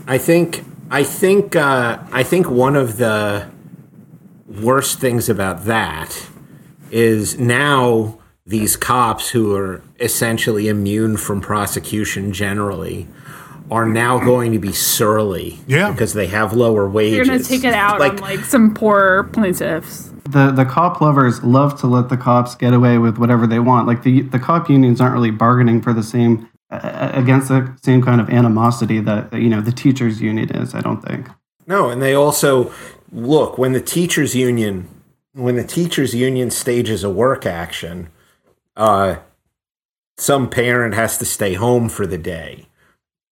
[0.05, 3.49] I think I think uh, I think one of the
[4.61, 6.27] worst things about that
[6.91, 13.07] is now these cops who are essentially immune from prosecution generally
[13.71, 15.91] are now going to be surly Yeah.
[15.91, 17.15] because they have lower wages.
[17.15, 20.11] You're gonna take it out on like some poor plaintiffs.
[20.29, 23.87] the the cop lovers love to let the cops get away with whatever they want.
[23.87, 28.03] Like the the cop unions aren't really bargaining for the same uh, against the same
[28.03, 30.75] kind of animosity that you know the teachers union is.
[30.75, 31.27] I don't think.
[31.67, 32.71] No, and they also
[33.11, 34.87] look when the teachers union
[35.33, 38.09] when the teachers union stages a work action,
[38.77, 39.17] uh,
[40.17, 42.67] some parent has to stay home for the day.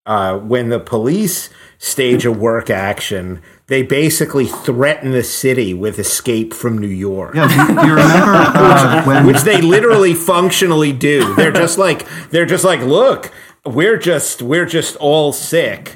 [0.06, 6.54] Uh, when the police stage a work action, they basically threaten the city with escape
[6.54, 7.36] from New York.
[7.36, 9.26] Yeah, do, you- do you remember uh, when?
[9.26, 11.34] which they literally functionally do.
[11.36, 13.32] They're just like they're just like, look,
[13.66, 15.96] we're just we're just all sick.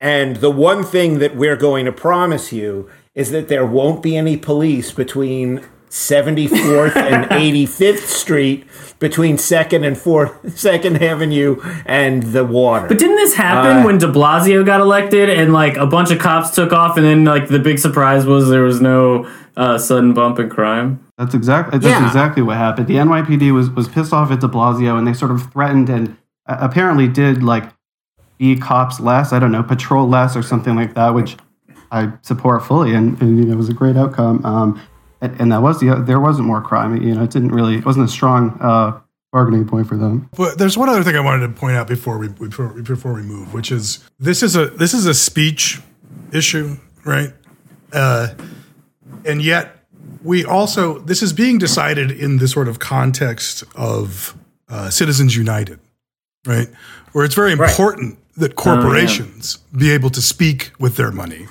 [0.00, 4.16] And the one thing that we're going to promise you is that there won't be
[4.16, 8.66] any police between 74th and 85th Street,
[8.98, 12.88] between 2nd and 4th, 2nd Avenue and the water.
[12.88, 16.18] But didn't this happen Uh, when De Blasio got elected and like a bunch of
[16.18, 20.12] cops took off and then like the big surprise was there was no uh, sudden
[20.14, 21.00] bump in crime?
[21.16, 22.04] That's exactly that's Yeah.
[22.06, 22.88] exactly what happened.
[22.88, 26.16] The NYPD was was pissed off at De Blasio, and they sort of threatened and
[26.48, 27.70] uh, apparently did like
[28.38, 29.32] be cops less.
[29.32, 31.36] I don't know, patrol less or something like that, which
[31.90, 34.44] I support fully, and, and you know, it was a great outcome.
[34.44, 34.80] Um,
[35.20, 37.00] and, and that was the there wasn't more crime.
[37.00, 39.00] You know, it didn't really it wasn't a strong uh,
[39.32, 40.28] bargaining point for them.
[40.36, 43.22] But there's one other thing I wanted to point out before we before, before we
[43.22, 45.80] move, which is this is a this is a speech
[46.32, 47.32] issue, right?
[47.92, 48.34] Uh,
[49.24, 49.76] and yet
[50.22, 54.36] we also this is being decided in the sort of context of
[54.68, 55.80] uh, Citizens United,
[56.46, 56.68] right?
[57.12, 61.46] Where it's very important that corporations be able to speak with their money,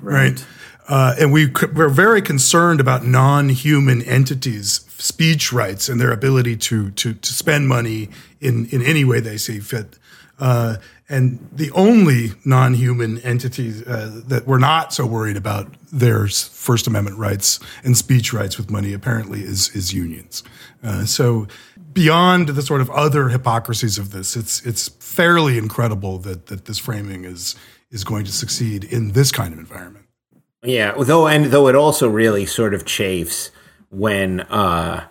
[0.00, 0.44] right?
[0.88, 6.90] Uh, and we we're very concerned about non-human entities' speech rights and their ability to
[6.92, 8.08] to to spend money
[8.40, 9.98] in in any way they see fit.
[10.38, 10.76] Uh,
[11.08, 17.18] and the only non-human entities uh, that we're not so worried about their First Amendment
[17.18, 20.42] rights and speech rights with money apparently is is unions.
[20.82, 21.46] Uh, so
[21.92, 26.78] beyond the sort of other hypocrisies of this, it's it's fairly incredible that that this
[26.78, 27.56] framing is
[27.90, 30.06] is going to succeed in this kind of environment.
[30.64, 33.50] Yeah, though, and though it also really sort of chafes
[33.90, 35.06] when uh,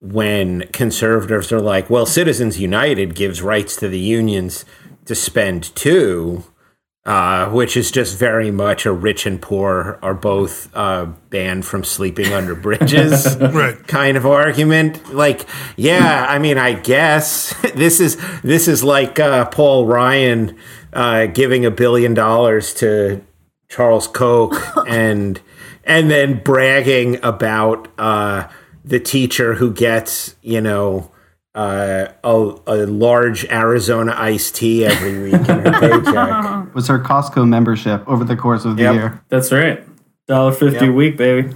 [0.00, 4.64] when conservatives are like, "Well, Citizens United gives rights to the unions
[5.06, 6.44] to spend too,"
[7.06, 11.84] uh, which is just very much a rich and poor are both uh, banned from
[11.84, 13.78] sleeping under bridges Right.
[13.86, 15.14] kind of argument.
[15.14, 20.56] Like, yeah, I mean, I guess this is this is like uh, Paul Ryan
[20.92, 23.22] uh, giving a billion dollars to
[23.68, 24.54] Charles Koch
[24.88, 25.40] and
[25.84, 28.48] and then bragging about uh,
[28.84, 31.12] the teacher who gets you know
[31.56, 36.74] uh, a, a large Arizona iced tea every week in her paycheck.
[36.74, 38.94] Was her Costco membership over the course of the Yep.
[38.94, 39.24] year?
[39.28, 39.82] That's right.
[40.28, 41.54] Dollar fifty a week, baby.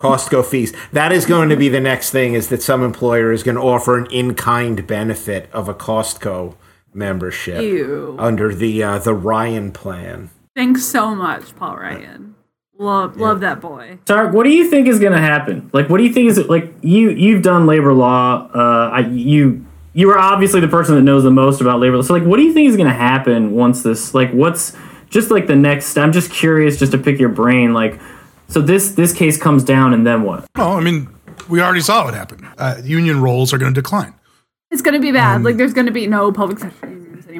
[0.00, 0.72] Costco fees.
[0.92, 2.34] That is going to be the next thing.
[2.34, 6.54] Is that some employer is going to offer an in-kind benefit of a Costco
[6.94, 8.16] membership Ew.
[8.18, 10.30] under the uh, the Ryan plan.
[10.56, 12.34] Thanks so much, Paul Ryan.
[12.80, 13.98] Love love that boy.
[14.04, 15.68] Tarik, what do you think is going to happen?
[15.72, 18.48] Like, what do you think is like you you've done labor law?
[18.54, 22.02] Uh, I, you you are obviously the person that knows the most about labor law.
[22.02, 24.14] So, like, what do you think is going to happen once this?
[24.14, 24.76] Like, what's
[25.10, 25.98] just like the next?
[25.98, 27.72] I'm just curious, just to pick your brain.
[27.72, 27.98] Like,
[28.46, 30.46] so this this case comes down, and then what?
[30.54, 31.08] Well, I mean,
[31.48, 32.46] we already saw what happened.
[32.58, 34.14] Uh, union rolls are going to decline.
[34.70, 35.42] It's gonna be bad.
[35.42, 36.97] like there's gonna be no public sector unions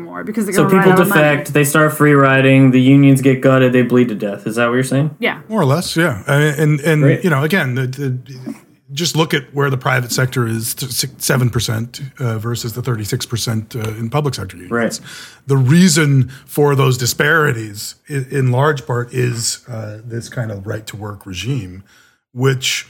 [0.08, 1.20] anymore because they're So gonna run people out of money.
[1.20, 4.46] defect, they start free riding, the unions get gutted, they bleed to death.
[4.46, 5.16] Is that what you're saying?
[5.18, 5.42] Yeah.
[5.48, 6.22] More or less, yeah.
[6.26, 7.24] And and Great.
[7.24, 8.54] you know, again, the, the,
[8.92, 10.74] just look at where the private sector is
[11.18, 14.72] seven percent uh, versus the thirty six percent uh, in public sector unions.
[14.72, 15.00] Right.
[15.46, 20.86] The reason for those disparities, in, in large part, is uh, this kind of right
[20.86, 21.84] to work regime,
[22.32, 22.88] which,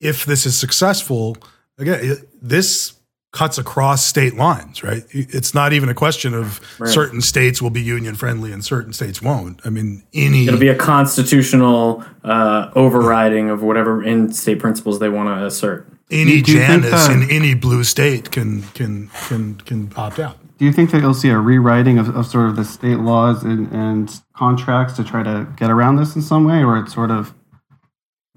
[0.00, 1.36] if this is successful,
[1.78, 2.92] again, this
[3.32, 5.04] cuts across state lines, right?
[5.10, 9.22] It's not even a question of certain states will be union friendly and certain states
[9.22, 9.60] won't.
[9.64, 15.28] I mean, any It'll be a constitutional uh, overriding of whatever in-state principles they want
[15.30, 15.88] to assert.
[16.10, 20.38] any Do you think Janus in any blue state can can can can opt out.
[20.58, 23.42] Do you think that you'll see a rewriting of, of sort of the state laws
[23.42, 27.10] and, and contracts to try to get around this in some way, or it's sort
[27.10, 27.34] of,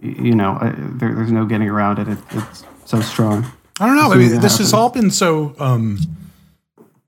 [0.01, 2.07] you know, uh, there, there's no getting around it.
[2.07, 3.45] it it's so strong.
[3.79, 4.11] I don't know.
[4.11, 5.55] I mean, this has all been so.
[5.59, 5.99] Um,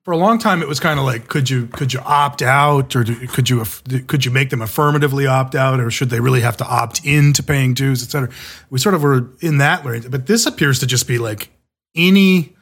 [0.04, 2.96] for a long time, it was kind of like, could you could you opt out,
[2.96, 3.64] or do, could you
[4.08, 7.44] could you make them affirmatively opt out, or should they really have to opt into
[7.44, 8.30] paying dues, et cetera?
[8.70, 11.50] We sort of were in that range, but this appears to just be like
[11.96, 12.56] any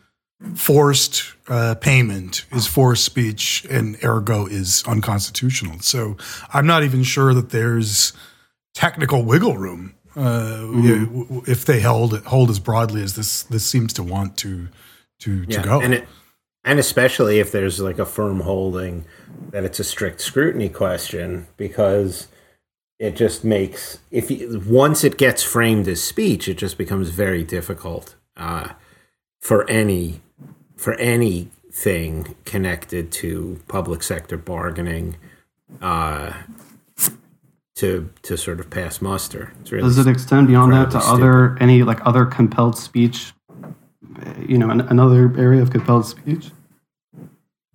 [0.53, 5.79] forced uh, payment is forced speech, and ergo is unconstitutional.
[5.79, 6.17] So
[6.53, 8.13] I'm not even sure that there's
[8.73, 13.65] technical wiggle room uh, w- if they held it, hold as broadly as this this
[13.65, 14.69] seems to want to
[15.19, 15.81] to to go.
[15.81, 16.07] and it,
[16.63, 19.05] and especially if there's like a firm holding
[19.51, 22.27] that it's a strict scrutiny question, because
[22.99, 27.43] it just makes if you, once it gets framed as speech, it just becomes very
[27.43, 28.69] difficult uh,
[29.41, 30.21] for any
[30.77, 35.17] for anything connected to public sector bargaining
[35.81, 36.33] uh,
[37.75, 39.53] to to sort of pass muster.
[39.61, 43.33] It's really Does it extend beyond that to incredibly other any like other compelled speech?
[44.47, 46.51] You know, an, another area of compelled speech.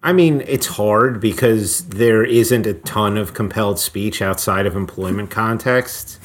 [0.02, 5.30] I mean, it's hard because there isn't a ton of compelled speech outside of employment
[5.30, 6.18] context.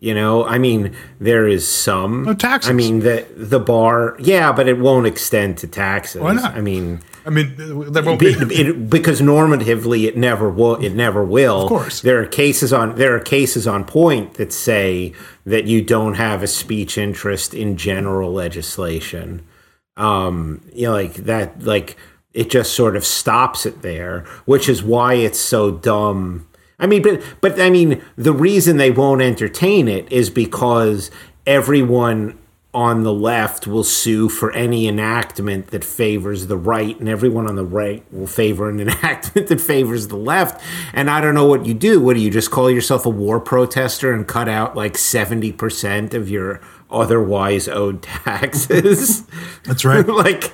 [0.00, 2.26] You know, I mean, there is some.
[2.26, 2.68] Oh, taxes.
[2.70, 6.20] I mean, the the bar, yeah, but it won't extend to taxes.
[6.20, 6.54] Why not?
[6.54, 8.32] I mean, I mean, there won't be.
[8.32, 10.76] it, it, because normatively, it never will.
[10.76, 11.62] It never will.
[11.62, 12.00] Of course.
[12.02, 15.12] there are cases on there are cases on point that say
[15.46, 19.46] that you don't have a speech interest in general legislation.
[19.96, 21.96] Um, you know, like that, like
[22.34, 26.46] it just sort of stops it there, which is why it's so dumb.
[26.78, 31.10] I mean, but but I mean, the reason they won't entertain it is because
[31.46, 32.38] everyone
[32.74, 37.56] on the left will sue for any enactment that favors the right, and everyone on
[37.56, 40.60] the right will favor an enactment that favors the left.
[40.92, 42.00] And I don't know what you do.
[42.00, 46.14] What do you just call yourself a war protester and cut out like seventy percent
[46.14, 46.60] of your
[46.90, 49.24] otherwise owed taxes?
[49.64, 50.04] That's right.
[50.06, 50.52] like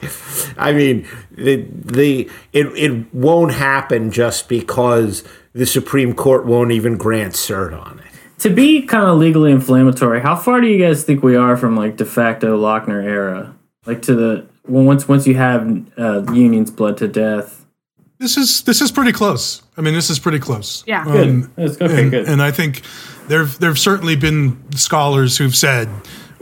[0.57, 6.97] i mean the the it, it won't happen just because the supreme court won't even
[6.97, 8.10] grant cert on it
[8.41, 11.77] To be kind of legally inflammatory, how far do you guys think we are from
[11.77, 13.55] like de facto Lochner era?
[13.87, 17.67] Like to the well, once once you have uh, unions bled to death.
[18.19, 19.63] This is this is pretty close.
[19.77, 20.85] I mean, this is pretty close.
[20.87, 21.05] Yeah.
[21.05, 21.29] Good.
[21.29, 22.03] Um, That's okay.
[22.03, 22.29] and, good.
[22.29, 22.83] and I think
[23.29, 25.89] there there've certainly been scholars who've said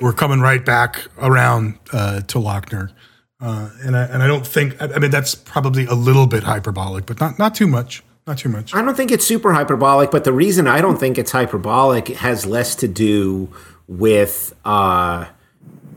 [0.00, 2.92] we're coming right back around uh, to Lochner,
[3.40, 6.44] uh, and I and I don't think I, I mean that's probably a little bit
[6.44, 8.74] hyperbolic, but not not too much, not too much.
[8.74, 12.44] i don't think it's super hyperbolic but the reason i don't think it's hyperbolic has
[12.46, 13.48] less to do
[13.88, 15.24] with uh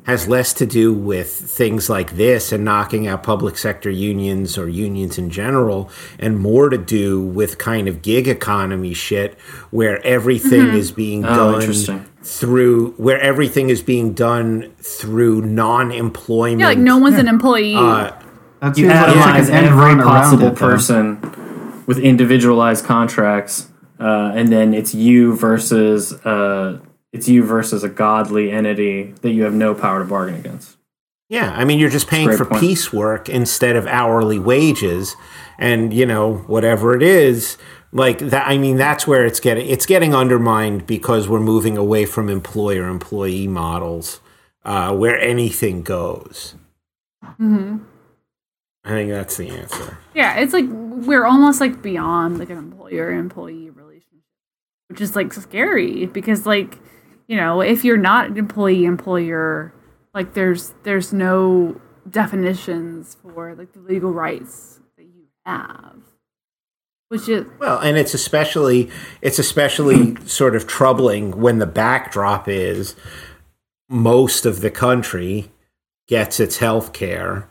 [0.03, 4.67] has less to do with things like this and knocking out public sector unions or
[4.67, 9.37] unions in general and more to do with kind of gig economy shit
[9.69, 12.05] where everything is being Oh, done interesting.
[12.23, 17.75] through where everything is being done through non-employment Yeah, like no one's an employee.
[17.75, 18.11] uh,
[18.61, 20.55] That You seems like, atomize like an end every run around possible it, though.
[20.55, 21.17] person
[21.85, 23.69] with individualized contracts,
[23.99, 26.79] uh, and then it's you versus uh,
[27.11, 30.77] it's you versus a godly entity that you have no power to bargain against.
[31.29, 32.59] Yeah, I mean, you're just paying Great for point.
[32.59, 35.15] piecework instead of hourly wages,
[35.57, 37.57] and you know whatever it is,
[37.93, 38.47] like that.
[38.47, 42.89] I mean, that's where it's getting it's getting undermined because we're moving away from employer
[42.89, 44.19] employee models
[44.65, 46.55] uh, where anything goes.
[48.83, 49.97] I think that's the answer.
[50.15, 54.25] yeah, it's like we're almost like beyond like an employer employee relationship,
[54.89, 56.79] which is like scary because like
[57.27, 59.73] you know if you're not an employee employer,
[60.13, 61.79] like there's there's no
[62.09, 65.99] definitions for like the legal rights that you have,
[67.09, 68.89] which is Well, and it's especially
[69.21, 72.95] it's especially sort of troubling when the backdrop is
[73.87, 75.51] most of the country
[76.07, 77.47] gets its health care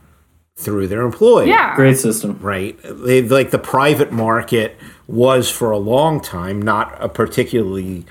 [0.61, 1.47] through their employer.
[1.47, 2.39] yeah Great system.
[2.41, 2.79] right?
[2.83, 8.05] They, like the private market was for a long time not a particularly,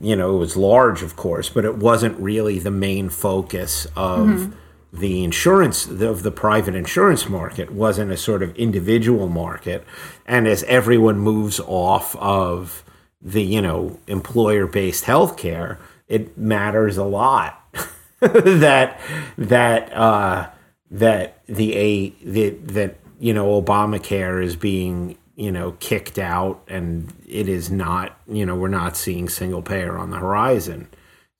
[0.00, 4.54] you know, it was large, of course, but it wasn't really the main focus of
[4.92, 7.70] the insurance of the private insurance market.
[7.70, 9.84] Wasn't a sort of individual market,
[10.24, 12.84] and as everyone moves off of
[13.20, 15.76] the you know employer based healthcare,
[16.08, 17.62] it matters a lot
[18.20, 18.98] that
[19.36, 20.48] that uh,
[20.90, 27.12] that the a the, that you know Obamacare is being you know kicked out, and
[27.26, 30.88] it is not you know we're not seeing single payer on the horizon.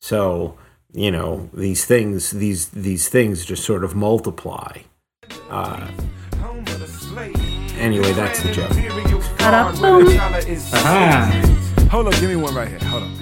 [0.01, 0.59] So
[0.93, 4.79] you know these things these these things just sort of multiply.
[5.51, 5.91] Uh,
[7.79, 8.71] anyway, that's the joke.
[9.39, 10.07] Ta-da-boom.
[11.89, 12.79] Hold on, give me one right here.
[12.81, 13.13] Hold on.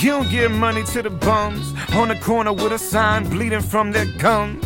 [0.00, 3.92] You don't give money to the bums on the corner with a sign bleeding from
[3.92, 4.64] their gums.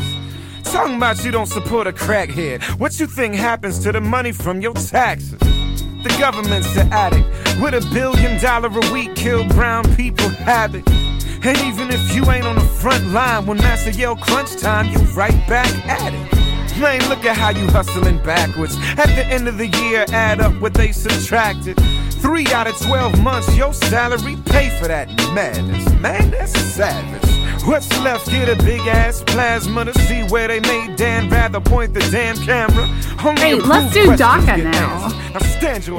[0.72, 2.62] Talking about you don't support a crackhead.
[2.78, 5.38] What you think happens to the money from your taxes?
[5.38, 7.26] The government's the addict.
[7.60, 10.88] With a billion dollar a week, kill brown people habit.
[10.88, 14.98] And even if you ain't on the front line, when Master yell crunch time, you
[15.16, 16.38] right back at it.
[16.78, 18.76] Man, look at how you hustling backwards.
[18.96, 21.76] At the end of the year, add up what they subtracted.
[22.20, 25.88] Three out of twelve months, your salary pay for that madness.
[26.00, 27.24] Man, that's savage.
[27.64, 28.28] What's left?
[28.30, 32.36] Get a big ass plasma to see where they made Dan rather point the damn
[32.36, 32.84] camera.
[33.24, 35.08] Only Hey, let's do questions DACA now.
[35.34, 35.38] Now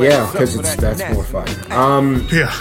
[0.03, 1.47] Yeah, because it's that that's more fun.
[1.71, 2.51] Um, Yeah.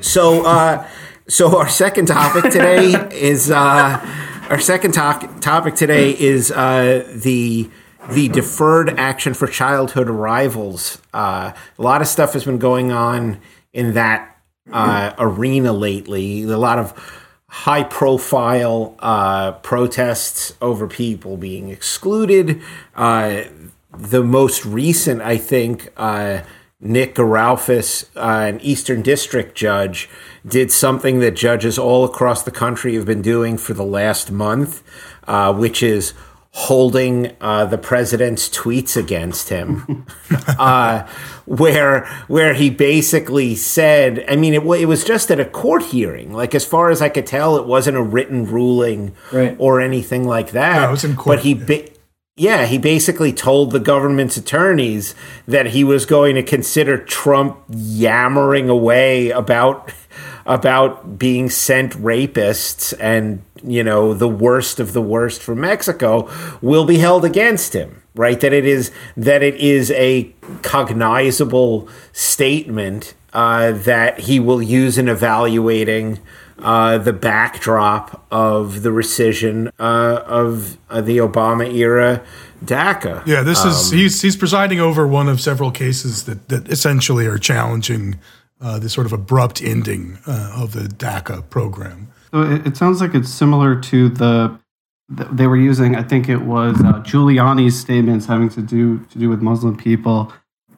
[0.00, 0.86] So, uh,
[1.28, 4.00] so our second topic today is uh,
[4.50, 7.68] our second to- topic today is uh, the
[8.10, 11.00] the deferred action for childhood arrivals.
[11.12, 13.40] Uh, a lot of stuff has been going on
[13.72, 14.38] in that
[14.72, 16.42] uh, arena lately.
[16.42, 22.60] A lot of high profile uh, protests over people being excluded.
[22.94, 23.42] Uh,
[23.96, 26.40] the most recent, I think, uh,
[26.80, 30.10] Nick Garaufis, uh, an Eastern District judge,
[30.46, 34.82] did something that judges all across the country have been doing for the last month,
[35.56, 36.12] which is
[36.56, 40.06] holding uh, the president's tweets against him,
[40.58, 41.04] uh,
[41.46, 46.32] where where he basically said, I mean, it, it was just at a court hearing.
[46.32, 49.56] Like as far as I could tell, it wasn't a written ruling Right.
[49.58, 50.80] or anything like that.
[50.82, 51.54] No, it was in court, But he.
[51.54, 51.88] Ba-
[52.36, 55.14] yeah, he basically told the government's attorneys
[55.46, 59.92] that he was going to consider Trump yammering away about
[60.44, 66.84] about being sent rapists and you know the worst of the worst from Mexico will
[66.84, 73.72] be held against him right that it is that it is a cognizable statement uh,
[73.72, 76.20] that he will use in evaluating
[76.60, 82.22] uh, the backdrop of the rescission uh, of uh, the Obama era
[82.64, 83.26] DACA.
[83.26, 87.38] Yeah, this is he's he's presiding over one of several cases that that essentially are
[87.38, 88.18] challenging
[88.60, 92.08] uh, this sort of abrupt ending uh, of the DACA program.
[92.34, 94.58] So it, it sounds like it's similar to the
[95.16, 95.94] th- they were using.
[95.94, 100.32] I think it was uh, Giuliani's statements having to do to do with Muslim people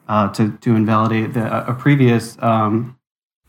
[0.07, 2.99] uh, to to invalidate the, a previous um,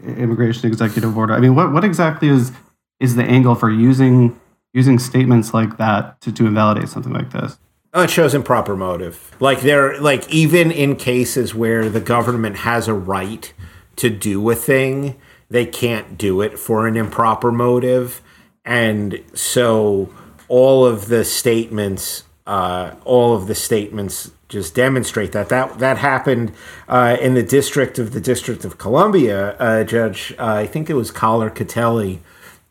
[0.03, 1.35] immigration executive order.
[1.35, 2.51] I mean, what what exactly is
[2.99, 4.41] is the angle for using
[4.73, 7.59] using statements like that to to invalidate something like this?
[7.93, 9.37] Oh, it shows improper motive.
[9.39, 13.53] Like there, like even in cases where the government has a right
[13.97, 15.21] to do a thing,
[15.51, 18.21] they can't do it for an improper motive,
[18.65, 20.13] and so
[20.49, 26.53] all of the statements, uh, all of the statements just demonstrate that that that happened
[26.89, 29.57] uh, in the district of the District of Columbia.
[29.59, 32.21] Uh, Judge, uh, I think it was Kollar-Kotelly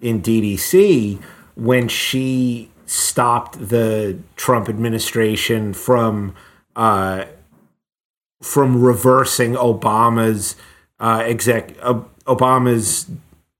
[0.01, 1.21] in DDC
[1.55, 6.35] when she stopped the Trump administration from
[6.75, 7.25] uh,
[8.41, 10.55] from reversing Obama's
[10.99, 11.75] uh, exec
[12.27, 13.07] Obama's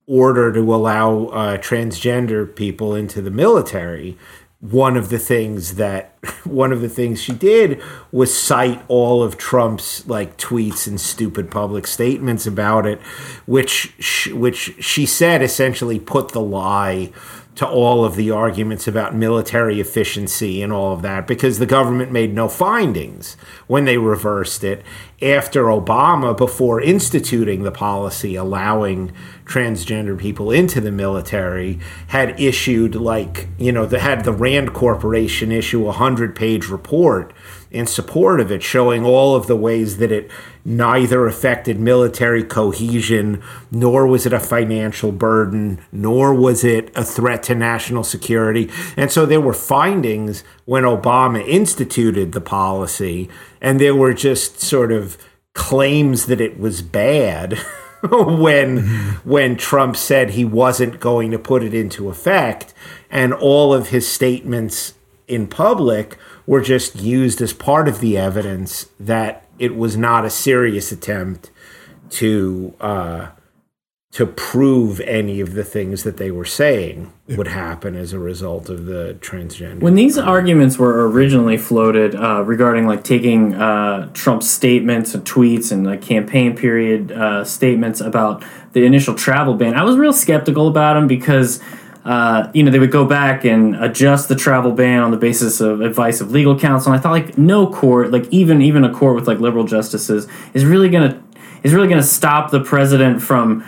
[0.08, 4.18] order to allow uh, transgender people into the military.
[4.60, 9.38] One of the things that one of the things she did was cite all of
[9.38, 13.00] Trump's like tweets and stupid public statements about it,
[13.46, 13.94] which
[14.34, 17.12] which she said essentially put the lie
[17.58, 22.12] to all of the arguments about military efficiency and all of that because the government
[22.12, 23.36] made no findings
[23.66, 24.84] when they reversed it
[25.22, 29.12] after Obama, before instituting the policy allowing
[29.46, 35.52] transgender people into the military, had issued, like, you know, the, had the Rand Corporation
[35.52, 37.34] issue a 100 page report
[37.72, 40.30] in support of it, showing all of the ways that it
[40.64, 43.42] neither affected military cohesion,
[43.72, 48.70] nor was it a financial burden, nor was it a threat to national security.
[48.96, 53.30] And so there were findings when Obama instituted the policy,
[53.62, 55.18] and there were just sort of
[55.54, 57.58] claims that it was bad.
[58.12, 58.78] when
[59.24, 62.72] when Trump said he wasn't going to put it into effect
[63.10, 64.94] and all of his statements
[65.28, 70.30] in public were just used as part of the evidence that it was not a
[70.30, 71.52] serious attempt
[72.10, 73.28] to uh,
[74.14, 78.70] to prove any of the things that they were saying would happen as a result
[78.70, 79.82] of the transgender.
[79.82, 85.72] When these arguments were originally floated uh, regarding like taking uh, Trump's statements and tweets
[85.72, 90.68] and like campaign period uh, statements about the initial travel ban, I was real skeptical
[90.68, 91.62] about them because.
[92.08, 95.60] Uh, you know, they would go back and adjust the travel ban on the basis
[95.60, 96.94] of advice of legal counsel.
[96.94, 100.26] And I thought, like, no court, like even even a court with like liberal justices,
[100.54, 101.22] is really gonna
[101.64, 103.66] is really gonna stop the president from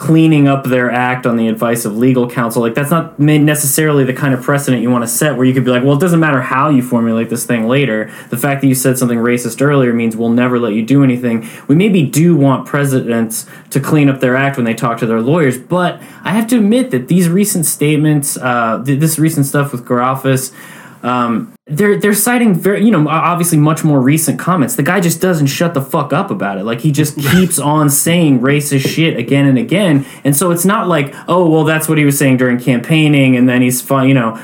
[0.00, 2.62] cleaning up their act on the advice of legal counsel.
[2.62, 5.62] Like that's not necessarily the kind of precedent you want to set where you could
[5.62, 8.10] be like, well, it doesn't matter how you formulate this thing later.
[8.30, 11.46] The fact that you said something racist earlier means we'll never let you do anything.
[11.68, 15.20] We maybe do want presidents to clean up their act when they talk to their
[15.20, 19.70] lawyers, but I have to admit that these recent statements, uh, th- this recent stuff
[19.70, 20.54] with Garaufis,
[21.02, 24.76] um, they're they're citing very you know obviously much more recent comments.
[24.76, 26.64] The guy just doesn't shut the fuck up about it.
[26.64, 30.06] Like he just keeps on saying racist shit again and again.
[30.24, 33.48] And so it's not like oh well that's what he was saying during campaigning, and
[33.48, 34.08] then he's fine.
[34.08, 34.42] You know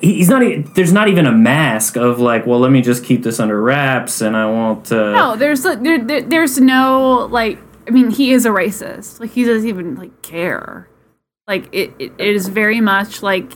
[0.00, 0.42] he's not.
[0.74, 4.20] There's not even a mask of like well let me just keep this under wraps
[4.20, 4.90] and I won't.
[4.90, 7.58] Uh, No, there's there, there, there's no like
[7.90, 9.18] I mean, he is a racist.
[9.18, 10.88] Like he doesn't even like care.
[11.48, 13.52] Like it, it, it is very much like,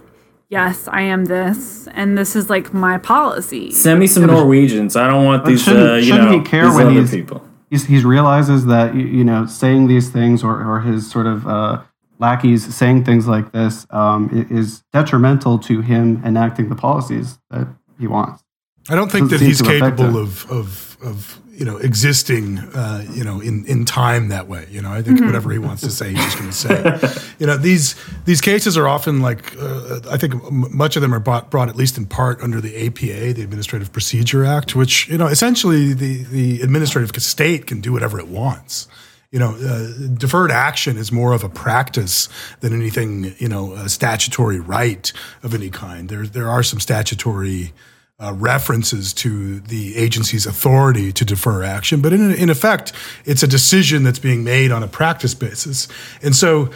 [0.55, 3.71] yes, I am this, and this is like my policy.
[3.73, 4.95] Send me some Norwegians.
[4.97, 5.63] I don't want But these.
[5.65, 7.41] shouldn't- uh, you shouldn't know, he care these when other he's- people.
[7.71, 11.45] He's, he's realizes that you, you know saying these things or, or his sort of
[11.57, 11.83] uh,
[12.21, 17.67] lackeys saying things like this um, is detrimental to him enacting the policies that
[17.99, 18.45] he wants.
[18.89, 20.27] I don't think that Doesn't he's seem to affect capable him.
[20.27, 24.67] of, of, of, you know, existing, uh, you know, in, in time that way.
[24.71, 26.57] You know, I think whatever he wants to say, he's just going to
[27.13, 27.23] say.
[27.39, 27.95] you know, these
[28.25, 31.69] these cases are often like, uh, I think m- much of them are brought, brought
[31.69, 35.93] at least in part under the APA, the Administrative Procedure Act, which you know, essentially
[35.93, 38.89] the the administrative state can do whatever it wants.
[39.31, 42.29] You know, uh, deferred action is more of a practice
[42.61, 46.09] than anything, you know, a statutory right of any kind.
[46.09, 47.73] There, there are some statutory
[48.21, 52.93] uh, references to the agency's authority to defer action, but in, in effect,
[53.25, 55.89] it's a decision that's being made on a practice basis.
[56.23, 56.71] And so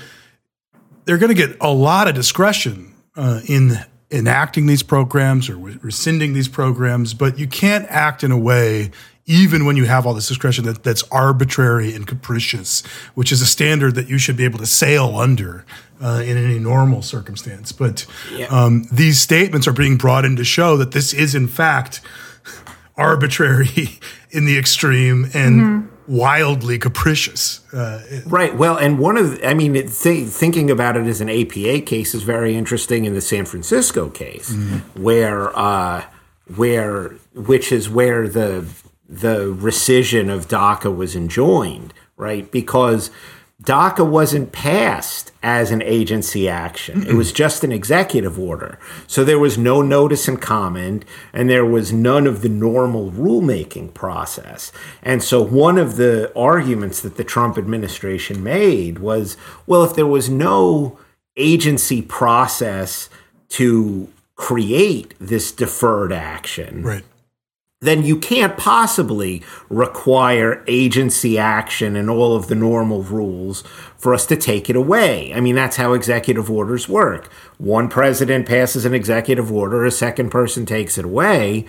[1.05, 3.78] they're going to get a lot of discretion uh, in
[4.11, 8.91] enacting these programs or re- rescinding these programs, but you can't act in a way,
[9.26, 12.84] even when you have all this discretion, that, that's arbitrary and capricious,
[13.14, 15.64] which is a standard that you should be able to sail under
[16.01, 17.72] uh, in any normal circumstance.
[17.72, 18.07] But
[18.51, 22.01] um, these statements are being brought in to show that this is, in fact,
[22.96, 23.99] arbitrary
[24.30, 27.61] in the extreme and wildly capricious.
[27.72, 28.57] Uh, Right.
[28.57, 32.22] Well, and one of, I mean, th- thinking about it as an APA case is
[32.22, 34.55] very interesting in the San Francisco case,
[34.94, 36.05] where, uh,
[36.57, 38.64] where, which is where the
[39.11, 42.51] the rescission of DACA was enjoined, right?
[42.53, 43.11] Because
[43.69, 47.07] DACA wasn't passed as an agency action.
[47.07, 48.79] It was just an executive order.
[49.07, 51.05] So there was no notice and comment,
[51.35, 54.73] and there was none of the normal rulemaking process.
[55.03, 60.07] And so one of the arguments that the Trump administration made was well, if there
[60.07, 60.99] was no
[61.37, 63.11] agency process
[63.51, 67.05] to create this deferred action, right.
[67.81, 73.62] Then you can't possibly require agency action and all of the normal rules
[73.97, 75.33] for us to take it away.
[75.33, 77.33] I mean, that's how executive orders work.
[77.57, 81.66] One president passes an executive order, a second person takes it away.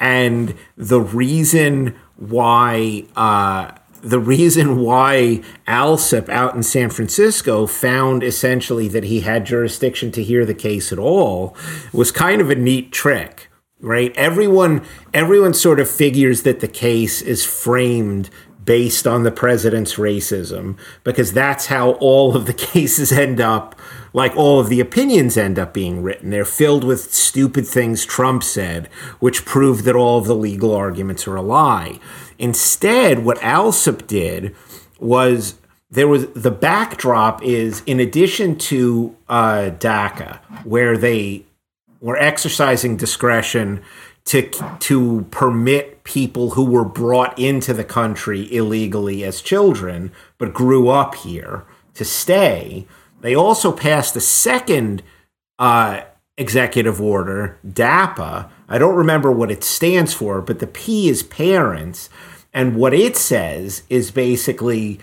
[0.00, 8.88] And the reason why, uh, the reason why Alsup out in San Francisco found essentially
[8.88, 11.56] that he had jurisdiction to hear the case at all
[11.92, 13.48] was kind of a neat trick
[13.82, 14.16] right?
[14.16, 18.30] Everyone everyone sort of figures that the case is framed
[18.64, 23.78] based on the president's racism because that's how all of the cases end up
[24.14, 26.30] like all of the opinions end up being written.
[26.30, 28.86] They're filled with stupid things trump said
[29.18, 31.98] which prove that all of the legal arguments are a lie.
[32.38, 34.54] Instead what alsup did
[35.00, 35.56] was
[35.90, 41.44] there was the backdrop is in addition to uh, daca where they
[42.02, 43.80] were exercising discretion
[44.24, 44.42] to
[44.80, 51.14] to permit people who were brought into the country illegally as children but grew up
[51.14, 52.86] here to stay.
[53.20, 55.02] They also passed a second
[55.58, 56.02] uh,
[56.36, 58.50] executive order, DAPA.
[58.68, 62.08] I don't remember what it stands for, but the P is parents,
[62.52, 64.98] and what it says is basically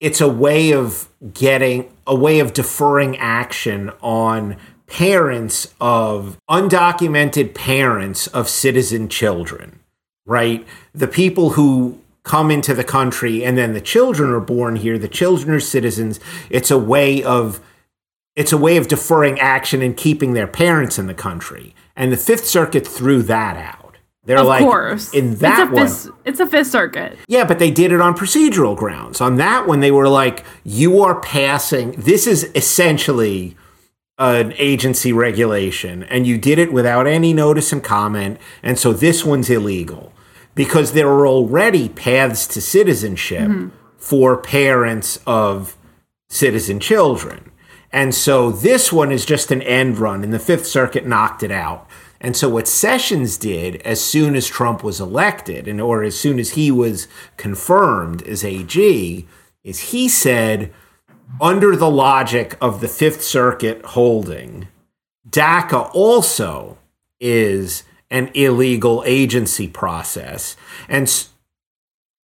[0.00, 4.56] it's a way of getting a way of deferring action on
[4.94, 9.80] parents of undocumented parents of citizen children,
[10.24, 10.64] right?
[10.94, 15.08] The people who come into the country and then the children are born here, the
[15.08, 16.20] children are citizens.
[16.48, 17.60] It's a way of
[18.36, 21.74] it's a way of deferring action and keeping their parents in the country.
[21.96, 23.96] And the Fifth Circuit threw that out.
[24.24, 25.12] They're Of like course.
[25.12, 25.86] in that it's a one.
[25.88, 27.18] fifth, it's a fifth circuit.
[27.26, 29.20] Yeah, but they did it on procedural grounds.
[29.20, 33.56] On that one, they were like, you are passing, this is essentially
[34.18, 39.24] an agency regulation, and you did it without any notice and comment, and so this
[39.24, 40.12] one's illegal.
[40.54, 43.68] Because there are already paths to citizenship mm-hmm.
[43.96, 45.76] for parents of
[46.28, 47.50] citizen children.
[47.90, 51.50] And so this one is just an end run, and the Fifth Circuit knocked it
[51.50, 51.88] out.
[52.20, 56.38] And so what Sessions did as soon as Trump was elected, and or as soon
[56.38, 59.26] as he was confirmed as AG,
[59.64, 60.72] is he said,
[61.40, 64.68] under the logic of the Fifth Circuit holding,
[65.28, 66.78] DACA also
[67.20, 70.56] is an illegal agency process.
[70.88, 71.12] And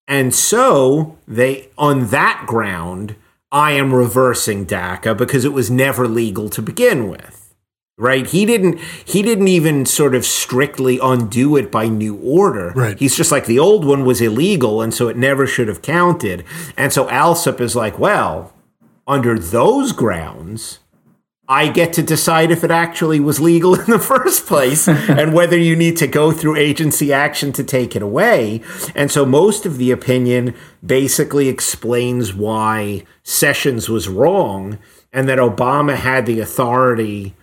[0.08, 3.16] and so they on that ground,
[3.52, 7.54] I am reversing DACA because it was never legal to begin with.
[7.97, 8.26] right?
[8.28, 12.72] He didn't he didn't even sort of strictly undo it by new order.
[12.76, 12.97] Right.
[12.97, 16.43] He's just like the old one was illegal and so it never should have counted.
[16.78, 18.54] And so Alsup is like, well,
[19.10, 20.80] under those grounds,
[21.47, 25.57] I get to decide if it actually was legal in the first place and whether
[25.57, 28.62] you need to go through agency action to take it away.
[28.95, 30.53] And so most of the opinion
[30.86, 34.78] basically explains why Sessions was wrong
[35.12, 37.34] and that Obama had the authority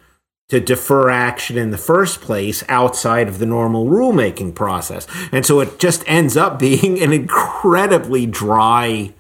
[0.49, 5.09] to defer action in the first place outside of the normal rulemaking process.
[5.33, 9.13] And so it just ends up being an incredibly dry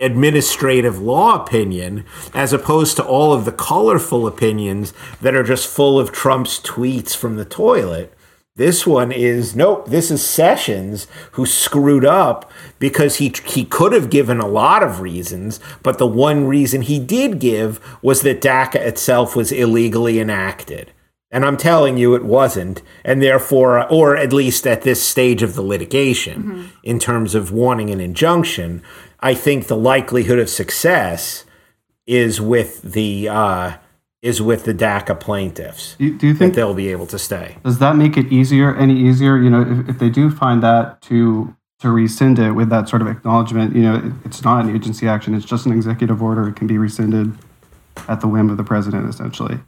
[0.00, 5.98] administrative law opinion as opposed to all of the colorful opinions that are just full
[5.98, 8.14] of Trump's tweets from the toilet.
[8.56, 14.10] This one is nope, this is Sessions who screwed up because he he could have
[14.10, 18.74] given a lot of reasons, but the one reason he did give was that DACA
[18.74, 20.92] itself was illegally enacted.
[21.32, 22.82] And I'm telling you, it wasn't.
[23.04, 26.66] And therefore, or at least at this stage of the litigation, mm-hmm.
[26.82, 28.82] in terms of wanting an injunction,
[29.20, 31.44] I think the likelihood of success
[32.06, 33.76] is with the uh,
[34.22, 37.56] is with the DACA plaintiffs Do, do you think they'll be able to stay.
[37.64, 41.00] does that make it easier any easier you know if, if they do find that
[41.02, 44.74] to to rescind it with that sort of acknowledgement you know it, it's not an
[44.74, 47.32] agency action it's just an executive order it can be rescinded
[48.08, 49.58] at the whim of the president essentially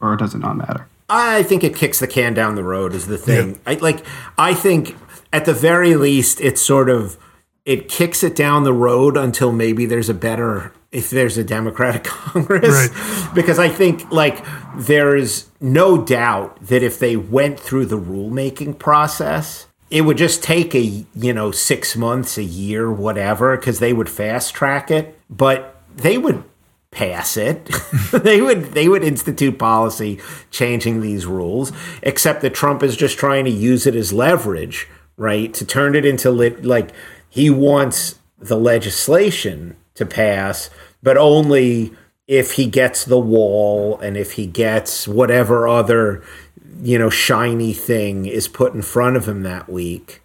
[0.00, 3.08] or does it not matter I think it kicks the can down the road is
[3.08, 3.58] the thing.
[3.66, 4.04] I like
[4.38, 4.96] I think
[5.32, 7.18] at the very least it's sort of
[7.64, 12.04] it kicks it down the road until maybe there's a better if there's a democratic
[12.04, 12.88] congress
[13.32, 14.44] because I think like
[14.76, 20.74] there's no doubt that if they went through the rulemaking process it would just take
[20.74, 25.80] a you know 6 months a year whatever cuz they would fast track it but
[25.94, 26.44] they would
[26.90, 27.66] pass it.
[28.12, 33.44] they would they would institute policy changing these rules, except that Trump is just trying
[33.44, 35.52] to use it as leverage, right?
[35.54, 36.90] To turn it into lit like
[37.30, 40.68] he wants the legislation to pass,
[41.02, 41.92] but only
[42.26, 46.22] if he gets the wall and if he gets whatever other
[46.82, 50.20] you know shiny thing is put in front of him that week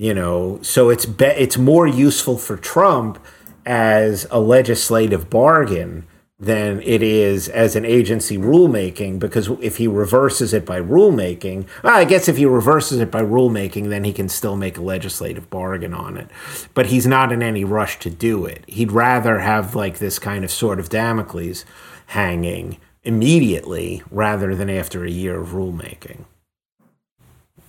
[0.00, 0.58] you know.
[0.62, 3.22] So it's be- it's more useful for Trump
[3.66, 6.06] as a legislative bargain
[6.40, 11.94] than it is as an agency rulemaking because if he reverses it by rulemaking well,
[11.94, 15.50] I guess if he reverses it by rulemaking then he can still make a legislative
[15.50, 16.28] bargain on it.
[16.72, 18.64] But he's not in any rush to do it.
[18.66, 21.66] He'd rather have like this kind of sort of Damocles
[22.06, 26.24] hanging immediately rather than after a year of rulemaking.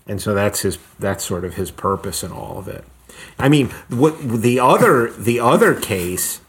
[0.07, 2.85] And so that's his that's sort of his purpose in all of it.
[3.37, 6.39] I mean what the other the other case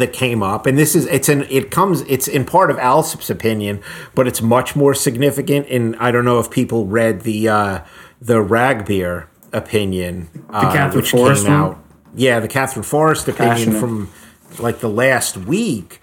[0.00, 3.30] that came up and this is it's an it comes it's in part of Alsup's
[3.30, 3.80] opinion
[4.14, 7.80] but it's much more significant and i don't know if people read the uh
[8.20, 11.82] the ragbir opinion uh, Katherine which Forrest came one?
[12.14, 14.10] yeah the katherine forrest opinion from
[14.58, 16.00] like the last week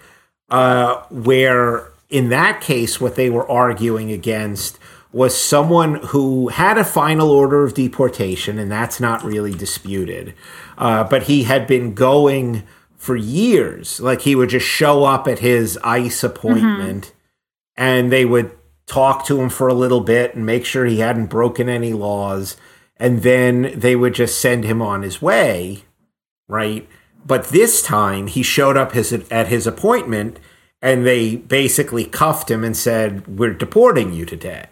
[0.50, 4.78] uh, where in that case, what they were arguing against
[5.12, 10.34] was someone who had a final order of deportation, and that's not really disputed.
[10.76, 12.62] Uh, but he had been going
[12.98, 14.00] for years.
[14.00, 17.14] Like he would just show up at his ICE appointment
[17.76, 18.50] and they would
[18.86, 22.56] talk to him for a little bit and make sure he hadn't broken any laws.
[22.96, 25.84] And then they would just send him on his way,
[26.48, 26.88] right?
[27.24, 30.40] But this time he showed up his, at his appointment
[30.82, 34.66] and they basically cuffed him and said, We're deporting you today.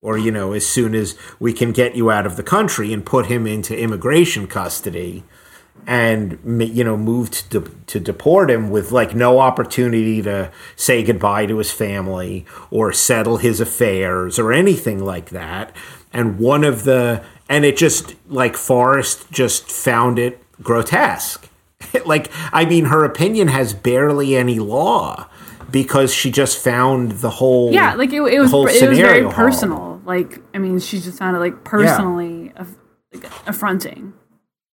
[0.00, 3.04] Or, you know, as soon as we can get you out of the country and
[3.04, 5.24] put him into immigration custody
[5.86, 11.46] and, you know, moved to, to deport him with like no opportunity to say goodbye
[11.46, 15.74] to his family or settle his affairs or anything like that.
[16.12, 21.48] And one of the, and it just like Forrest just found it grotesque.
[22.06, 25.28] like, I mean, her opinion has barely any law
[25.70, 29.28] because she just found the whole Yeah, like it, it was whole it was very
[29.28, 30.00] personal.
[30.04, 32.74] Like I mean, she just found it like personally aff-
[33.12, 34.14] like, affronting.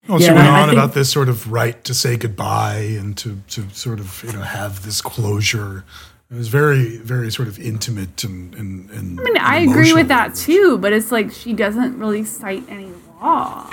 [0.07, 1.93] Well, Yeah, she and went I- I on think- about this sort of right to
[1.93, 5.83] say goodbye and to, to sort of you know have this closure.
[6.31, 10.07] It was very very sort of intimate and and, and I mean, I agree with
[10.09, 12.89] that too, but it's like she doesn't really cite any
[13.21, 13.67] law.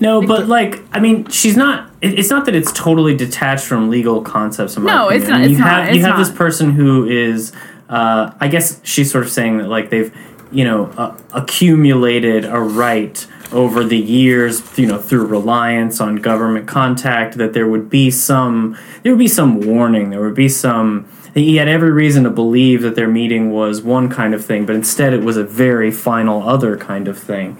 [0.00, 1.90] No, but like, I mean, she's not.
[2.00, 4.76] it- It's not that it's totally detached from legal concepts.
[4.76, 5.40] In my No, it's opinion.
[5.42, 7.52] not- You it's not, have you it's have this person who is.
[7.88, 10.12] Uh, I guess she's sort of saying that like they've,
[10.52, 16.66] you know, uh, accumulated a right over the years, you know, through reliance on government
[16.68, 17.38] contact.
[17.38, 20.10] That there would be some, there would be some warning.
[20.10, 24.08] There would be some he had every reason to believe that their meeting was one
[24.08, 27.56] kind of thing, but instead it was a very final other kind of thing.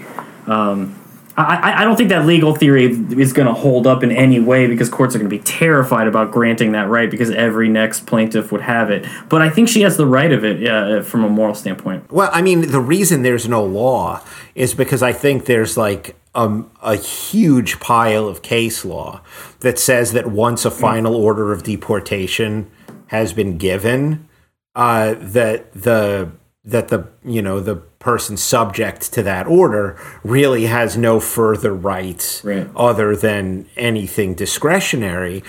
[0.46, 0.97] Um,
[1.38, 4.66] I, I don't think that legal theory is going to hold up in any way
[4.66, 8.50] because courts are going to be terrified about granting that right because every next plaintiff
[8.50, 9.06] would have it.
[9.28, 12.10] But I think she has the right of it uh, from a moral standpoint.
[12.10, 14.24] Well, I mean, the reason there's no law
[14.56, 19.20] is because I think there's like um, a huge pile of case law
[19.60, 22.68] that says that once a final order of deportation
[23.06, 24.28] has been given,
[24.74, 26.32] uh, that the
[26.68, 32.44] that the you know the person subject to that order really has no further rights
[32.44, 32.68] right.
[32.76, 35.42] other than anything discretionary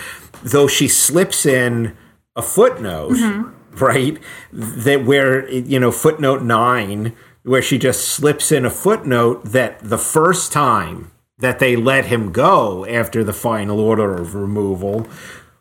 [0.43, 1.95] though she slips in
[2.36, 3.84] a footnote mm-hmm.
[3.84, 4.17] right
[4.53, 7.13] that where you know footnote 9
[7.43, 12.32] where she just slips in a footnote that the first time that they let him
[12.32, 15.05] go after the final order of removal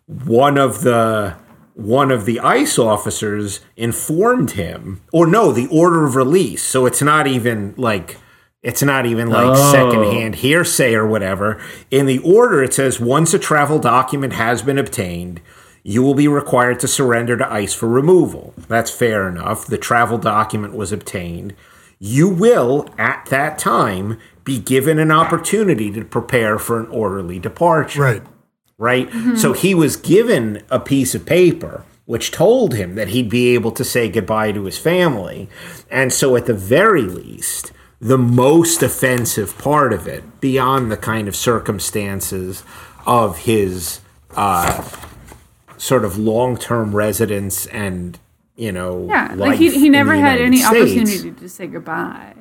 [0.07, 1.37] one of the
[1.79, 6.61] one of the ICE officers informed him, or no, the order of release.
[6.61, 8.17] So it's not even like
[8.65, 9.71] it's not even like oh.
[9.71, 11.63] secondhand hearsay or whatever.
[11.89, 15.41] In the order, it says once a travel document has been obtained,
[15.85, 18.55] you will be required to surrender to ICE for removal.
[18.67, 19.65] That's fair enough.
[19.65, 21.55] The travel document was obtained.
[22.01, 28.03] You will, at that time, be given an opportunity to prepare for an orderly departure.
[28.03, 28.23] Right
[28.79, 29.09] right?
[29.09, 29.37] Mm-hmm.
[29.37, 33.71] So he was given a piece of paper which told him that he'd be able
[33.71, 35.47] to say goodbye to his family.
[35.91, 37.71] And so, at the very least,
[38.01, 42.65] the most offensive part of it, beyond the kind of circumstances
[43.07, 44.01] of his
[44.35, 44.83] uh,
[45.77, 48.19] sort of long term residence and,
[48.57, 50.91] you know, yeah, like he, he never had any States.
[50.91, 52.37] opportunity to say goodbye.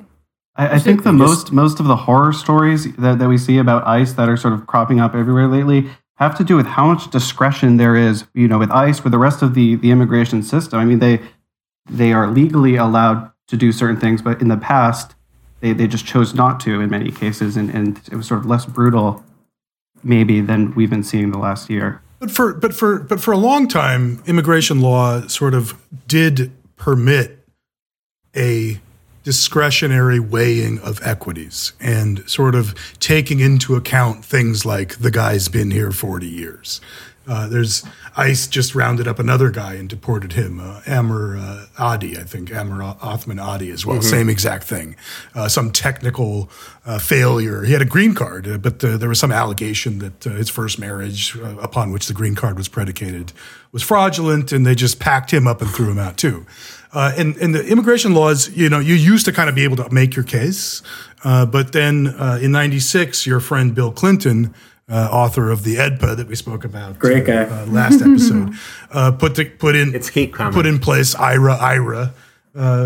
[0.56, 3.86] I, I think the most most of the horror stories that, that we see about
[3.86, 7.10] ICE that are sort of cropping up everywhere lately have to do with how much
[7.10, 10.78] discretion there is, you know, with ICE, with the rest of the the immigration system.
[10.78, 11.20] I mean, they
[11.88, 15.14] they are legally allowed to do certain things, but in the past,
[15.60, 18.46] they, they just chose not to in many cases, and, and it was sort of
[18.46, 19.24] less brutal,
[20.02, 22.02] maybe, than we've been seeing the last year.
[22.18, 27.46] But for but for but for a long time, immigration law sort of did permit
[28.34, 28.80] a
[29.24, 35.70] discretionary weighing of equities and sort of taking into account things like the guy's been
[35.70, 36.80] here 40 years.
[37.28, 37.84] Uh, there's
[38.16, 42.50] ICE just rounded up another guy and deported him, uh, Amer uh, Adi, I think,
[42.50, 43.98] Amer Othman Adi as well.
[43.98, 44.08] Mm-hmm.
[44.08, 44.96] Same exact thing.
[45.34, 46.48] Uh, some technical
[46.86, 47.64] uh, failure.
[47.64, 51.36] He had a green card, uh, but there was some allegation that his first marriage,
[51.60, 53.34] upon which the green card was predicated,
[53.72, 56.46] was fraudulent, and they just packed him up and threw him out too.
[56.92, 59.76] Uh, and, and the immigration laws, you know, you used to kind of be able
[59.76, 60.82] to make your case.
[61.24, 64.54] Uh, but then uh, in 96, your friend Bill Clinton,
[64.90, 67.42] uh, author of the AEDPA that we spoke about Great guy.
[67.42, 68.54] Uh, last episode,
[68.90, 72.14] uh, put, put, in, it's put in place IRA, IRA.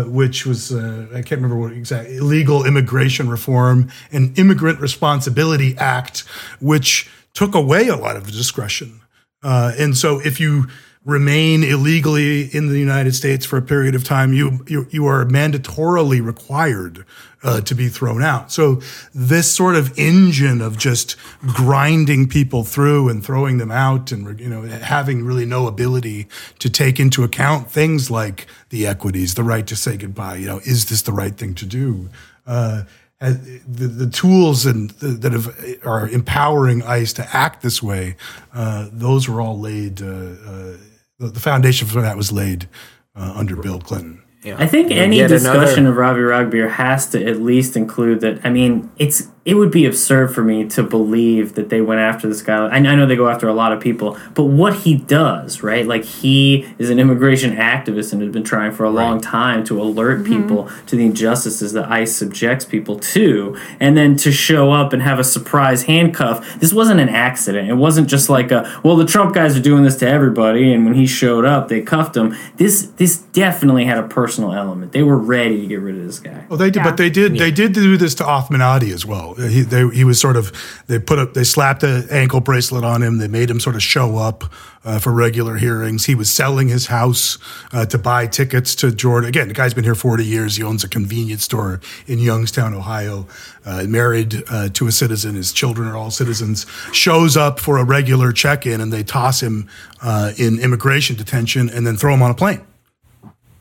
[0.07, 6.25] which was I can't remember what exactly illegal immigration reform and immigrant responsibility act,
[6.59, 8.99] which took away a lot of the discretion.
[9.41, 10.67] and so if you
[11.05, 15.25] remain illegally in the United States for a period of time, you you, you are
[15.25, 17.05] mandatorily required
[17.43, 18.51] uh, to be thrown out.
[18.51, 18.81] So
[19.13, 24.49] this sort of engine of just grinding people through and throwing them out, and you
[24.49, 26.27] know having really no ability
[26.59, 30.37] to take into account things like the equities, the right to say goodbye.
[30.37, 32.09] You know, is this the right thing to do?
[32.47, 32.83] Uh,
[33.19, 38.17] the, the tools and the, that have, are empowering ICE to act this way,
[38.53, 40.77] uh, those were all laid uh, uh
[41.23, 42.67] the, the foundation for that was laid
[43.15, 44.21] uh, under Bill Clinton.
[44.43, 44.57] Yeah.
[44.59, 45.89] I think any discussion another...
[45.89, 48.45] of Ravi Ragbir has to at least include that.
[48.45, 52.29] I mean, it's it would be absurd for me to believe that they went after
[52.29, 52.65] this guy.
[52.67, 55.85] I, know they go after a lot of people, but what he does, right?
[55.85, 59.03] Like he is an immigration activist and has been trying for a right.
[59.03, 60.41] long time to alert mm-hmm.
[60.41, 65.01] people to the injustices that ICE subjects people to, and then to show up and
[65.01, 66.59] have a surprise handcuff.
[66.61, 67.69] This wasn't an accident.
[67.69, 70.85] It wasn't just like a well, the Trump guys are doing this to everybody, and
[70.85, 72.33] when he showed up, they cuffed him.
[72.55, 74.93] This this definitely had a personal element.
[74.93, 76.45] They were ready to get rid of this guy.
[76.47, 76.83] Well, they did, yeah.
[76.83, 77.43] but they did yeah.
[77.43, 79.32] they did do this to Othman Adi as well.
[79.35, 80.51] He, they, he was sort of
[80.87, 83.17] they put up they slapped an ankle bracelet on him.
[83.17, 84.43] They made him sort of show up
[84.85, 86.05] uh, for regular hearings.
[86.05, 87.37] He was selling his house
[87.71, 89.29] uh, to buy tickets to Jordan.
[89.29, 90.55] Again, the guy's been here 40 years.
[90.55, 93.27] He owns a convenience store in Youngstown, Ohio.
[93.65, 95.35] Uh, married uh, to a citizen.
[95.35, 96.65] His children are all citizens.
[96.91, 99.69] Shows up for a regular check-in, and they toss him
[100.01, 102.61] uh, in immigration detention, and then throw him on a plane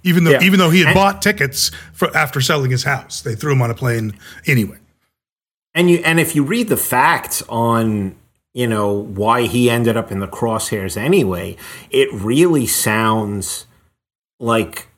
[0.04, 0.42] even though yeah.
[0.42, 3.22] even though he had and, bought tickets for after selling his house.
[3.22, 4.78] They threw him on a plane anyway.
[5.74, 8.16] And you and if you read the facts on
[8.54, 11.56] you know, why he ended up in the crosshairs anyway,
[11.90, 13.66] it really sounds
[14.38, 14.88] like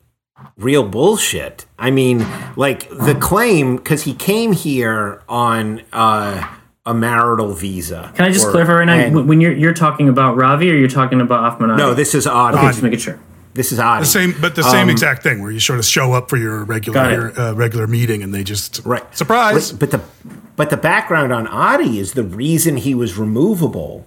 [0.56, 1.66] real bullshit.
[1.78, 6.52] I mean, like the claim because he came here on uh,
[6.84, 8.12] a marital visa.
[8.16, 8.94] Can I just or- clarify right now?
[8.94, 11.78] and- when you're you're talking about Ravi or you're talking about Ahmadinejad?
[11.78, 12.54] no, this is odd.
[12.54, 13.20] Okay, just making sure.
[13.55, 14.02] This is odd.
[14.02, 16.64] The same, but the same exact thing where you sort of show up for your
[16.64, 17.38] regular it.
[17.38, 19.70] uh, regular meeting and they just right surprise.
[19.70, 24.07] But, but the but the background on Adi is the reason he was removable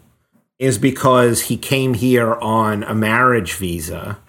[0.59, 4.19] is because he came here on a marriage visa,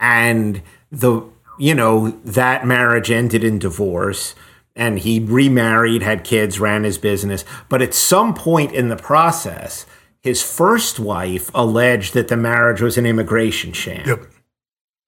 [0.00, 1.22] and the
[1.58, 4.34] you know that marriage ended in divorce.
[4.76, 7.44] And he remarried, had kids, ran his business.
[7.68, 9.86] But at some point in the process,
[10.20, 14.26] his first wife alleged that the marriage was an immigration sham Yep.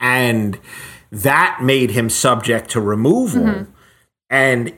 [0.01, 0.59] And
[1.13, 3.43] that made him subject to removal.
[3.43, 3.71] Mm-hmm.
[4.31, 4.73] And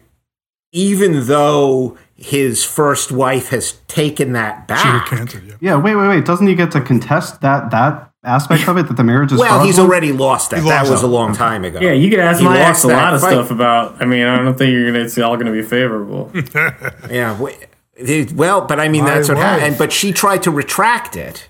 [0.73, 5.45] even though his first wife has taken that She back, recanted.
[5.45, 5.55] Yeah.
[5.61, 6.25] Yeah, wait, wait, wait.
[6.25, 9.39] Doesn't he get to contest that that aspect of it that the marriage is?
[9.41, 10.63] well, he's already lost that.
[10.63, 11.07] He that was that.
[11.07, 11.81] a long time ago.
[11.81, 13.33] Yeah, you could ask He my lost ex a that lot of fight.
[13.33, 14.01] stuff about.
[14.01, 15.05] I mean, I don't think you're gonna.
[15.05, 16.31] It's all gonna be favorable.
[17.11, 17.39] Yeah.
[18.35, 19.47] Well, but I mean, My that's what wife.
[19.61, 19.77] happened.
[19.79, 21.49] But she tried to retract it,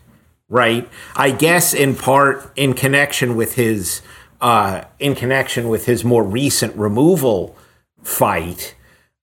[0.52, 0.86] right?
[1.16, 4.02] I guess in part in connection with his,
[4.42, 7.56] uh, in connection with his more recent removal
[8.02, 8.74] fight.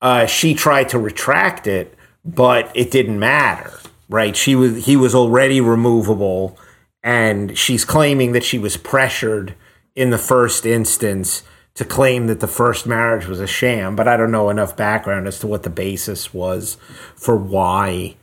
[0.02, 3.78] Uh, she tried to retract it, but it didn't matter,
[4.10, 4.36] right?
[4.36, 6.58] She was he was already removable,
[7.04, 9.54] and she's claiming that she was pressured
[9.96, 11.44] in the first instance
[11.76, 15.28] to claim that the first marriage was a sham, but I don't know enough background
[15.28, 16.78] as to what the basis was
[17.16, 18.16] for why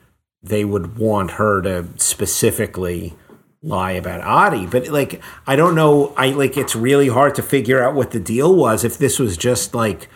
[0.49, 3.15] they would want her to specifically
[3.63, 4.67] lie about Adi.
[4.67, 8.21] But like I don't know, I like it's really hard to figure out what the
[8.21, 10.09] deal was if this was just like,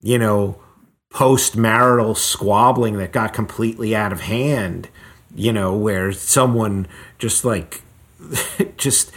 [0.00, 0.58] you know,
[1.10, 4.88] post marital squabbling that got completely out of hand,
[5.34, 6.86] you know, where someone
[7.18, 7.82] just like
[8.76, 9.10] just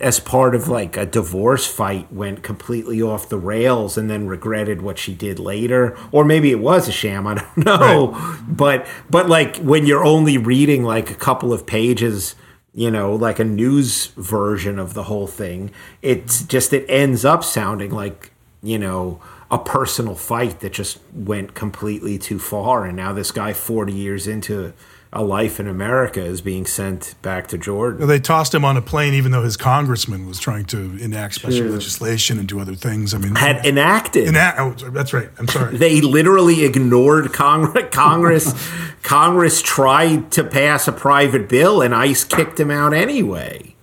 [0.00, 4.82] as part of like a divorce fight went completely off the rails and then regretted
[4.82, 5.96] what she did later.
[6.12, 8.36] Or maybe it was a sham i don't know.
[8.46, 12.34] But but like when you're only reading like a couple of pages
[12.74, 15.70] you know like a news version of the whole thing
[16.02, 18.30] it's just it ends up sounding like
[18.62, 19.18] you know
[19.50, 22.84] a personal fight that just went completely too far.
[22.84, 24.74] And now this guy 40 years into
[25.12, 28.82] a life in america is being sent back to jordan They tossed him on a
[28.82, 33.14] plane, even though his congressman was trying to enact special legislation and do other things.
[33.14, 35.30] I mean, had enacted enact, oh, that's right.
[35.38, 35.76] I'm sorry.
[35.78, 37.88] they literally ignored Congress.
[37.90, 38.70] Congress,
[39.02, 43.74] Congress tried to pass a private bill, and ICE kicked him out anyway.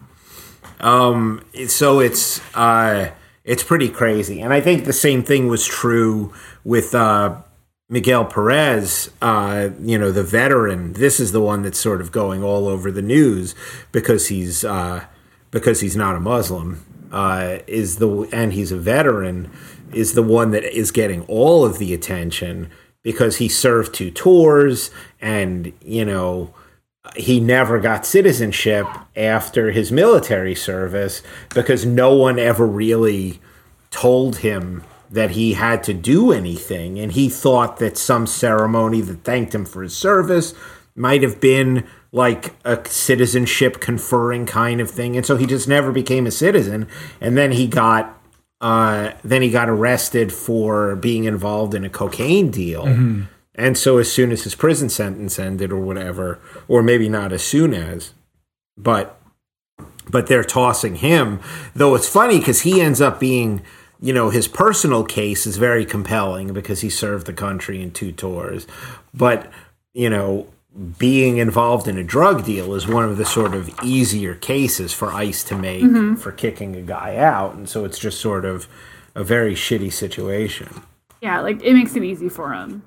[0.79, 3.11] Um, so it's uh,
[3.43, 7.41] it's pretty crazy, and I think the same thing was true with uh,
[7.89, 9.11] Miguel Perez.
[9.21, 10.93] Uh, you know, the veteran.
[10.93, 13.55] This is the one that's sort of going all over the news
[13.91, 15.05] because he's uh,
[15.51, 16.83] because he's not a Muslim.
[17.11, 19.49] Uh, is the and he's a veteran
[19.93, 22.69] is the one that is getting all of the attention
[23.03, 26.53] because he served two tours and you know
[27.15, 31.21] he never got citizenship after his military service
[31.53, 33.39] because no one ever really
[33.91, 39.23] told him that he had to do anything and he thought that some ceremony that
[39.23, 40.53] thanked him for his service
[40.95, 45.91] might have been like a citizenship conferring kind of thing and so he just never
[45.91, 46.87] became a citizen
[47.19, 48.19] and then he got
[48.61, 52.85] uh, then he got arrested for being involved in a cocaine deal.
[53.53, 57.43] And so as soon as his prison sentence ended or whatever or maybe not as
[57.43, 58.13] soon as
[58.77, 59.19] but
[60.09, 61.39] but they're tossing him
[61.73, 63.61] though it's funny because he ends up being
[63.99, 68.11] you know his personal case is very compelling because he served the country in two
[68.11, 68.67] tours.
[69.13, 69.51] But
[69.93, 70.47] you know
[70.97, 75.11] being involved in a drug deal is one of the sort of easier cases for
[75.11, 76.15] ice to make mm-hmm.
[76.15, 77.55] for kicking a guy out.
[77.55, 78.67] And so it's just sort of
[79.15, 80.83] a very shitty situation.
[81.21, 82.83] Yeah, like it makes it easy for him.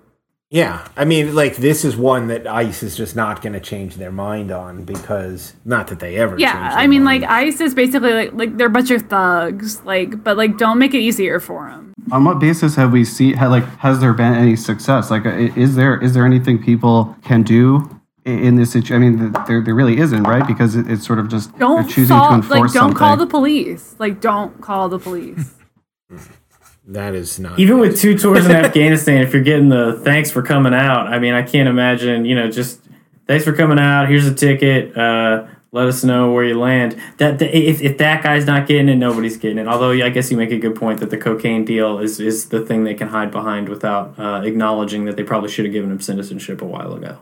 [0.51, 3.97] Yeah, I mean, like this is one that ICE is just not going to change
[3.97, 6.39] their mind on because not that they ever.
[6.39, 7.23] Yeah, their I mean, mind.
[7.23, 10.79] like ICE is basically like like they're a bunch of thugs, like, but like don't
[10.79, 11.93] make it easier for them.
[12.11, 13.35] On what basis have we seen?
[13.35, 15.11] Had, like, has there been any success?
[15.11, 18.97] Like, is there is there anything people can do i- in this situation?
[18.97, 20.47] I mean, there there really isn't, right?
[20.47, 23.27] Because it, it's sort of just Don't choosing call, to enforce like don't call the
[23.27, 23.95] police.
[23.99, 25.51] Like don't call the police.
[26.89, 30.43] that is not Even with two tours in Afghanistan, if you're getting the thanks for
[30.43, 32.81] coming out, I mean, I can't imagine, you know, just
[33.27, 34.09] thanks for coming out.
[34.09, 34.97] Here's a ticket.
[34.97, 36.99] Uh, let us know where you land.
[37.19, 39.69] That if, if that guy's not getting it, nobody's getting it.
[39.69, 42.65] Although I guess you make a good point that the cocaine deal is is the
[42.65, 46.01] thing they can hide behind without uh, acknowledging that they probably should have given him
[46.01, 47.19] citizenship a while ago.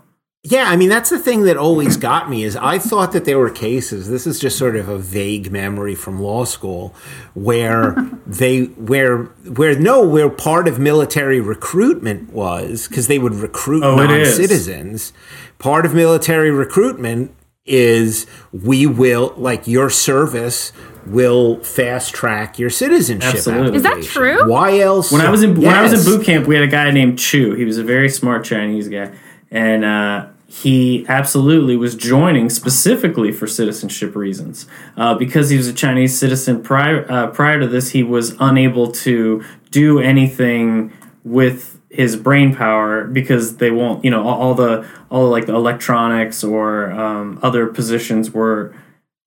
[0.49, 3.39] Yeah, I mean that's the thing that always got me is I thought that there
[3.39, 4.09] were cases.
[4.09, 6.95] This is just sort of a vague memory from law school
[7.35, 7.95] where
[8.27, 13.97] they where where no where part of military recruitment was because they would recruit Oh,
[13.97, 15.13] non-citizens.
[15.59, 17.33] Part of military recruitment
[17.65, 20.73] is we will like your service
[21.07, 23.35] will fast track your citizenship.
[23.35, 23.77] Absolutely.
[23.77, 24.49] Is that true?
[24.49, 25.11] Why else?
[25.11, 27.19] When I was in when I was in boot camp, we had a guy named
[27.19, 27.55] Chu.
[27.55, 29.13] He was a very smart Chinese guy,
[29.51, 30.29] and uh,
[30.63, 34.67] he absolutely was joining specifically for citizenship reasons.
[34.97, 38.91] Uh, because he was a Chinese citizen prior uh, prior to this, he was unable
[38.91, 40.93] to do anything
[41.25, 44.03] with his brain power because they won't.
[44.03, 48.75] You know, all, all the all like the electronics or um, other positions were.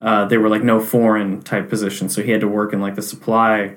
[0.01, 2.95] Uh, they were like no foreign type positions, so he had to work in like
[2.95, 3.75] the supply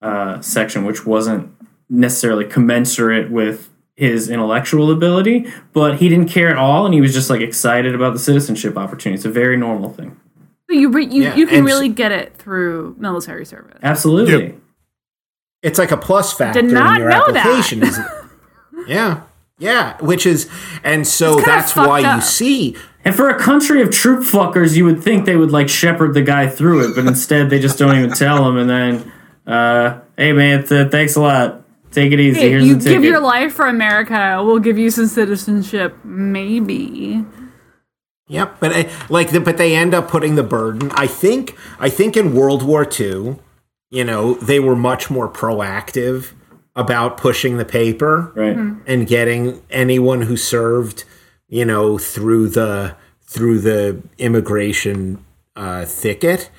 [0.00, 1.52] uh, section, which wasn't
[1.90, 7.12] necessarily commensurate with his intellectual ability, but he didn't care at all, and he was
[7.14, 9.16] just like excited about the citizenship opportunity.
[9.16, 10.18] It's a very normal thing.
[10.68, 13.78] You re- you, Yeah, you can and- really get it through military service.
[13.82, 14.46] Absolutely.
[14.46, 14.54] Yep.
[15.62, 17.46] it's like a plus factor Did not in your know that.
[17.46, 17.82] application.
[17.84, 17.98] is
[18.88, 19.22] yeah,
[19.58, 19.96] yeah.
[20.02, 20.50] Which is,
[20.82, 22.76] and so that's why fucked you see.
[23.04, 26.22] And for a country of troop fuckers, you would think they would like shepherd the
[26.22, 28.56] guy through it, but instead they just don't even tell him.
[28.56, 29.12] And then,
[29.46, 31.63] uh, hey man, th- thanks a lot.
[31.94, 32.40] Take it easy.
[32.40, 34.42] Hey, Here's you the give your life for America.
[34.44, 37.24] We'll give you some citizenship, maybe.
[38.26, 40.90] Yep, but I, like, the, but they end up putting the burden.
[40.94, 43.36] I think, I think in World War II,
[43.90, 46.32] you know, they were much more proactive
[46.74, 48.56] about pushing the paper right.
[48.86, 51.04] and getting anyone who served,
[51.48, 55.24] you know, through the through the immigration
[55.54, 56.50] uh, thicket.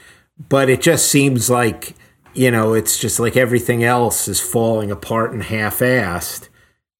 [0.49, 1.95] But it just seems like,
[2.35, 6.49] you know, it's just like everything else is falling apart and half-assed,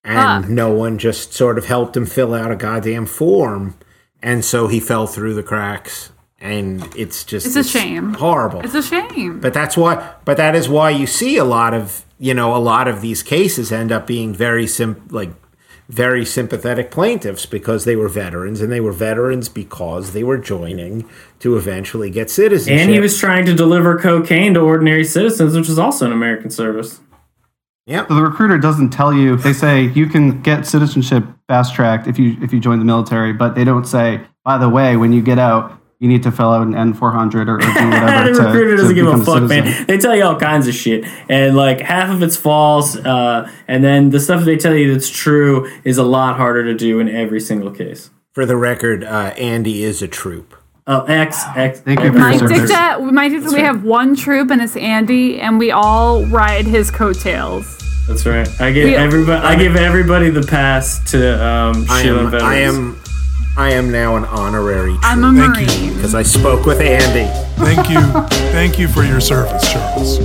[0.04, 0.52] and Fuck.
[0.52, 3.76] no one just sort of helped him fill out a goddamn form,
[4.22, 6.12] and so he fell through the cracks.
[6.40, 8.14] And it's just It's a shame.
[8.16, 8.60] horrible.
[8.62, 9.40] It's a shame.
[9.40, 10.14] But that's why.
[10.26, 13.24] But that is why you see a lot of you know a lot of these
[13.24, 15.32] cases end up being very sim like
[15.88, 21.08] very sympathetic plaintiffs because they were veterans and they were veterans because they were joining
[21.40, 22.82] to eventually get citizenship.
[22.82, 26.50] And he was trying to deliver cocaine to ordinary citizens, which is also an American
[26.50, 27.02] service.
[27.88, 28.08] Yep.
[28.08, 29.38] So the recruiter doesn't tell you.
[29.38, 33.32] They say you can get citizenship fast tracked if you if you join the military,
[33.32, 36.52] but they don't say, by the way, when you get out, you need to fill
[36.52, 38.34] out an N four hundred or, or do whatever.
[38.34, 39.48] the to, recruiter to doesn't give a fuck, citizen.
[39.48, 39.86] man.
[39.88, 43.84] They tell you all kinds of shit, and like half of it's false, uh, and
[43.84, 47.08] then the stuff they tell you that's true is a lot harder to do in
[47.10, 48.10] every single case.
[48.34, 50.54] For the record, uh, Andy is a troop.
[50.88, 51.80] Oh, X, X.
[51.80, 55.58] Thank you for My dicta, my dicta, we have one troop and it's Andy, and
[55.58, 57.82] we all ride his coattails.
[58.08, 58.48] That's right.
[58.62, 59.42] I give We- everybody.
[59.48, 62.36] I give everybody the pass to um, I Sheila am.
[62.36, 63.02] I am.
[63.58, 65.78] I am now an honorary I'm a Thank you.
[65.82, 65.96] marine.
[65.96, 67.32] because I spoke with Andy.
[67.64, 68.02] Thank you.
[68.52, 70.20] Thank you for your service, Charles.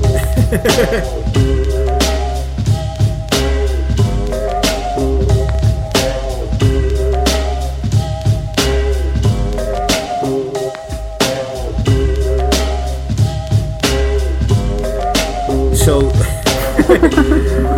[15.74, 16.10] So,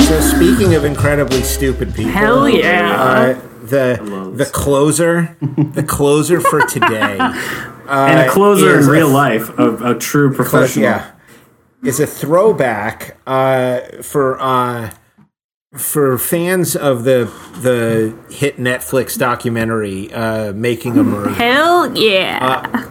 [0.01, 3.37] so speaking of incredibly stupid people, Hell yeah.
[3.39, 7.17] uh, the the closer, the closer for today,
[7.89, 10.85] and a closer is in a- real life, a, a true professional.
[10.85, 11.11] yeah,
[11.83, 14.91] is a throwback uh, for uh,
[15.75, 22.89] for fans of the the hit Netflix documentary uh, "Making a Murder." Hell yeah.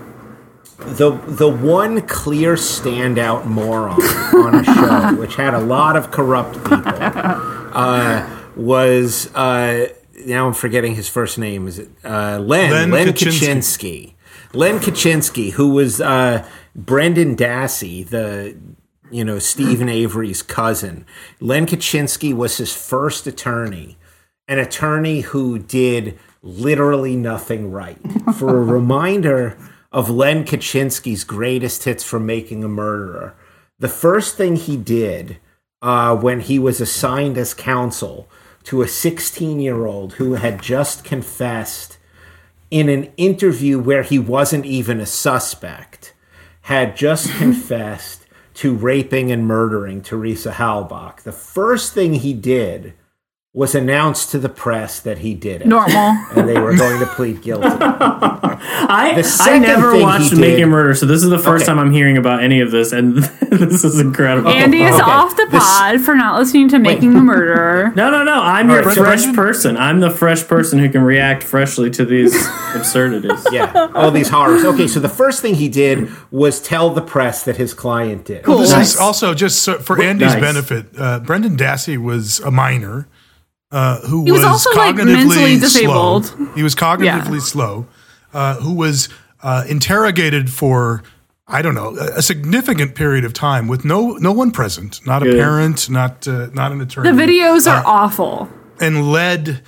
[0.79, 4.01] the the one clear standout moron
[4.33, 9.87] on a show which had a lot of corrupt people uh, was uh,
[10.25, 13.35] now I'm forgetting his first name is it uh, Len Len Len, Kachinsky.
[13.39, 14.13] Kachinsky
[14.53, 18.57] Len Kachinsky who was uh, Brendan Dassey the
[19.09, 21.05] you know Steven Avery's cousin
[21.39, 23.97] Len Kachinsky was his first attorney
[24.47, 27.97] an attorney who did literally nothing right.
[28.37, 29.57] For a reminder
[29.91, 33.35] of Len Kachinsky's greatest hits from Making a Murderer,
[33.79, 35.37] the first thing he did
[35.81, 38.27] uh, when he was assigned as counsel
[38.65, 41.97] to a 16 year old who had just confessed
[42.69, 46.13] in an interview where he wasn't even a suspect,
[46.61, 51.21] had just confessed to raping and murdering Teresa Halbach.
[51.23, 52.93] The first thing he did
[53.53, 55.67] was announce to the press that he did it.
[55.67, 56.17] Normal.
[56.35, 57.67] And they were going to plead guilty.
[57.81, 61.65] I I never watched he Making Murder, so this is the first Okay.
[61.71, 62.93] time I'm hearing about any of this.
[62.93, 63.29] And
[63.59, 64.49] this is incredible.
[64.49, 65.01] Andy is Okay.
[65.03, 67.91] off the This- pod for not listening to Making a Murderer.
[67.95, 68.33] No, no, no.
[68.41, 69.77] I'm your right, fresh Brendan- person.
[69.77, 72.33] I'm the fresh person who can react freshly to these
[72.75, 73.45] absurdities.
[73.51, 74.63] Yeah, all these horrors.
[74.63, 78.43] Okay, so the first thing he did was tell the press that his client did.
[78.43, 78.59] Cool.
[78.59, 78.93] This Nice.
[78.93, 80.41] is also just so, for Andy's Nice.
[80.41, 80.85] benefit.
[80.97, 83.07] Uh, Brendan Dassey was a minor
[83.71, 86.25] uh, who He was was, also, like, cognitively mentally disabled.
[86.27, 86.45] slow.
[86.55, 87.39] He was cognitively Yeah.
[87.39, 87.85] slow.
[88.33, 89.09] Uh, who was
[89.43, 91.03] uh, interrogated for
[91.57, 95.21] I don't know a a significant period of time with no no one present, not
[95.21, 95.37] a Good.
[95.39, 97.11] parent, not uh, not an attorney.
[97.11, 98.47] The videos Uh, are awful.
[98.79, 99.61] and led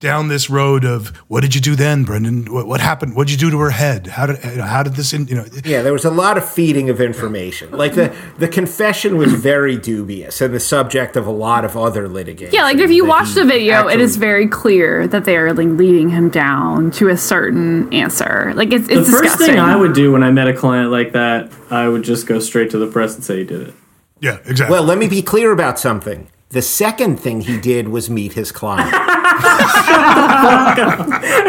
[0.00, 2.52] down this road of what did you do then, Brendan?
[2.52, 3.16] What, what happened?
[3.16, 4.06] What did you do to her head?
[4.08, 5.14] How did how did this?
[5.14, 7.70] In, you know, Yeah, there was a lot of feeding of information.
[7.72, 12.08] Like the the confession was very dubious and the subject of a lot of other
[12.08, 12.54] litigation.
[12.54, 15.54] Yeah, like if you watch the video, it actually- is very clear that they are
[15.54, 18.52] like leading him down to a certain answer.
[18.54, 19.46] Like it's The it's first disgusting.
[19.54, 22.38] thing I would do when I met a client like that, I would just go
[22.38, 23.74] straight to the press and say he did it.
[24.20, 24.74] yeah, exactly.
[24.74, 26.28] Well, let me be clear about something.
[26.50, 28.94] The second thing he did was meet his client.
[28.94, 29.02] Are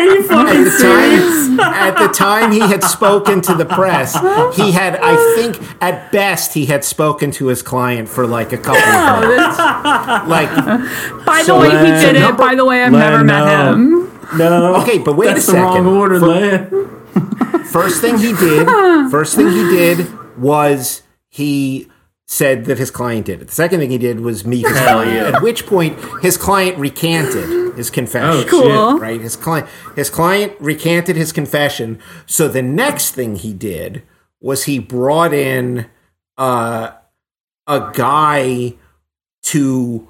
[0.03, 4.14] you at fucking the time at the time he had spoken to the press
[4.57, 8.57] he had i think at best he had spoken to his client for like a
[8.57, 9.57] couple of minutes
[10.28, 10.49] like
[11.26, 12.36] By the So, way, he did it.
[12.38, 13.72] By the way, I've never met no.
[13.74, 14.11] him.
[14.38, 14.76] No.
[14.82, 15.88] Okay, but wait a That's the wrong second.
[15.88, 18.68] order, For- first thing he did
[19.10, 20.06] first thing he did
[20.38, 21.88] was he
[22.30, 25.14] said that his client did it the second thing he did was meet his client
[25.14, 25.38] yeah.
[25.38, 28.99] at which point his client recanted his confession Oh, Cool.
[28.99, 34.04] right his client his client recanted his confession so the next thing he did
[34.41, 35.86] was he brought in
[36.38, 36.91] uh,
[37.66, 38.74] a guy
[39.44, 40.08] to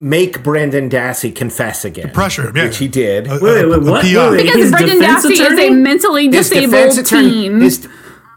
[0.00, 2.64] make Brendan Dassey confess again pressure him, yeah.
[2.64, 4.02] which he did A- Wait, wait, what?
[4.04, 4.42] Wait, wait.
[4.44, 5.70] Because His Brendan defense Dassey is a attorney?
[5.70, 7.60] mentally his disabled defense attorney teen.
[7.60, 7.88] his,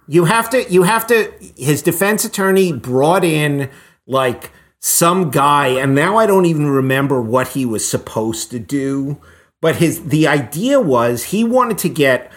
[0.07, 3.69] you have to you have to his defense attorney brought in
[4.07, 9.19] like some guy and now i don't even remember what he was supposed to do
[9.61, 12.31] but his the idea was he wanted to get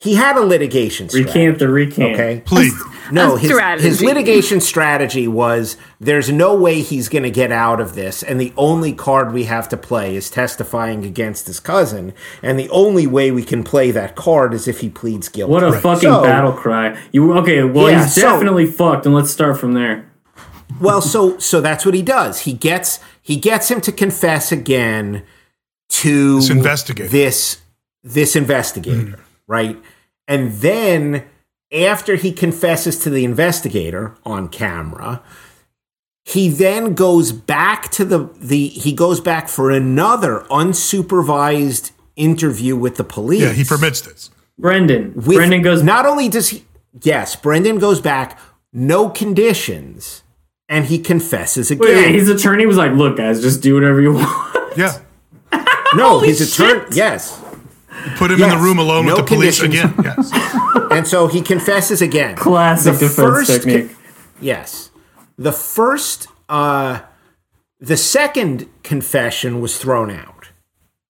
[0.00, 2.14] he had a litigation strategy, Recant the recant.
[2.14, 2.74] okay Please.
[3.12, 3.88] No A his, strategy.
[3.88, 8.40] his litigation strategy was there's no way he's going to get out of this and
[8.40, 12.12] the only card we have to play is testifying against his cousin
[12.42, 15.62] and the only way we can play that card is if he pleads guilty What
[15.62, 16.98] a fucking So- battle cry.
[17.12, 20.08] You okay, well Yeah, he's so- definitely fucked and let's start from there.
[20.80, 22.40] Well, so so that's what he does.
[22.40, 25.22] He gets he gets him to confess again
[25.90, 27.08] to This investigator.
[27.08, 27.58] This
[28.02, 29.80] this investigator, right?
[30.26, 31.24] And then
[31.72, 35.22] after he confesses to the investigator on camera,
[36.24, 42.96] he then goes back to the the he goes back for another unsupervised interview with
[42.96, 43.40] the police.
[43.42, 44.30] Yeah, he permits this.
[44.58, 45.14] Brendan.
[45.14, 46.64] with- Brendan goes Not only does he,
[47.02, 48.38] yes, Brendan goes back,
[48.72, 50.22] no conditions,
[50.68, 51.88] and he confesses again.
[51.88, 54.98] Wait, wait, his attorney was like, "Look, guys, just do whatever you want." Yeah.
[55.94, 56.70] no, his shit.
[56.76, 57.40] attorney, yes,
[58.16, 59.92] Put him in the room alone No with the police conditions.
[59.92, 60.14] again.
[60.18, 60.88] Yes.
[60.90, 62.36] and so he confesses again.
[62.36, 63.88] Classic The defense first technique.
[63.88, 63.96] con-
[64.40, 64.90] yes,
[65.38, 67.00] the first, uh,
[67.80, 70.48] the second confession was thrown out.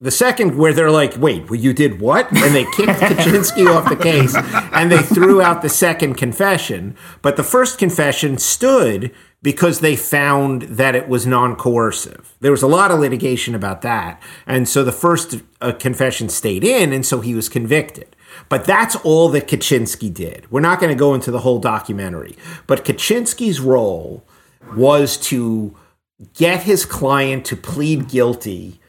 [0.00, 3.88] The second, where they're like, "Wait, well, you did what?" and they kicked Kachinsky off
[3.88, 4.34] the case,
[4.72, 6.96] and they threw out the second confession.
[7.22, 9.12] But the first confession stood
[9.42, 12.36] because they found that it was non-coercive.
[12.40, 16.64] There was a lot of litigation about that, and so the first uh, confession stayed
[16.64, 18.14] in, and so he was convicted.
[18.48, 20.50] But that's all that Kachinsky did.
[20.50, 22.36] We're not going to go into the whole documentary,
[22.66, 24.24] but Kachinsky's role
[24.74, 25.76] was to
[26.34, 28.80] get his client to plead guilty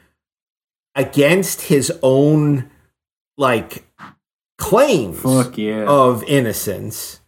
[0.95, 2.69] against his own
[3.37, 3.85] like
[4.57, 5.23] claims
[5.57, 5.85] yeah.
[5.87, 7.19] of innocence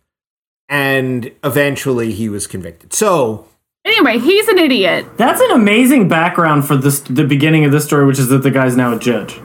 [0.70, 3.48] and eventually he was convicted so
[3.88, 5.06] Anyway, he's an idiot.
[5.16, 8.50] That's an amazing background for this the beginning of this story, which is that the
[8.50, 9.40] guy's now a judge.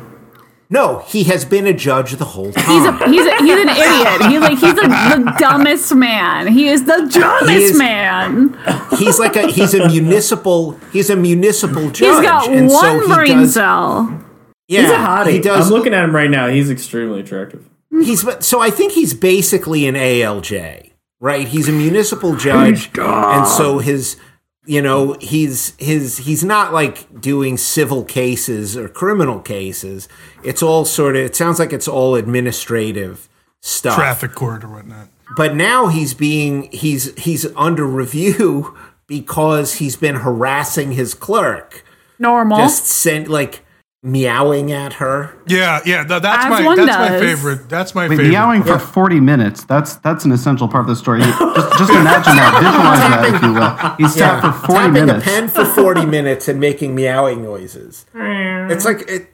[0.70, 3.68] no he has been a judge the whole time He's a he's a, he's an
[3.68, 4.30] idiot.
[4.30, 6.46] He's like he's a, the dumbest man.
[6.46, 8.56] He is the dumbest is- man.
[8.98, 13.14] he's like a he's a municipal he's a municipal judge He's got and one he
[13.14, 14.24] brain does, cell.
[14.68, 15.32] yeah He's a hottie.
[15.32, 16.48] he does I'm looking at him right now.
[16.48, 17.68] He's extremely attractive.
[17.90, 20.89] He's so I think he's basically an ALJ,
[21.20, 21.46] right?
[21.46, 24.16] He's a municipal judge, and so his,
[24.64, 30.08] you know, he's his he's not like doing civil cases or criminal cases.
[30.42, 31.22] It's all sort of.
[31.22, 33.28] It sounds like it's all administrative
[33.60, 33.94] stuff.
[33.94, 35.08] Traffic court or whatnot.
[35.36, 38.76] But now he's being he's he's under review
[39.06, 41.84] because he's been harassing his clerk
[42.18, 42.58] Normal.
[42.58, 43.64] just sent like
[44.02, 45.36] meowing at her.
[45.46, 46.04] Yeah, yeah.
[46.04, 47.68] th- that's As my one that's my favorite.
[47.68, 48.30] That's my Wait, favorite.
[48.30, 49.64] meowing for 40 minutes.
[49.64, 51.20] That's that's an essential part of the story.
[51.20, 52.52] Just, just imagine that.
[52.62, 54.08] Visualize that, if you will.
[54.08, 55.26] He's tapped for 40 tapping minutes.
[55.26, 58.06] a pen for 40 minutes and making meowing noises.
[58.14, 59.26] It's like it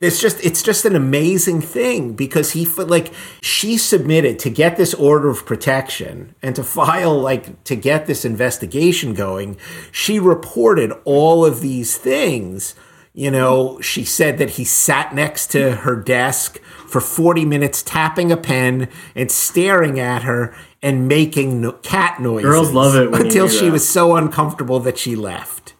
[0.00, 4.76] it's just it's just an amazing thing because he fe- like she submitted to get
[4.76, 9.56] this order of protection and to file like to get this investigation going
[9.90, 12.76] she reported all of these things
[13.18, 18.30] you know she said that he sat next to her desk for 40 minutes tapping
[18.30, 23.22] a pen and staring at her and making no- cat noises Girls love it when
[23.26, 23.72] until she that.
[23.72, 25.74] was so uncomfortable that she left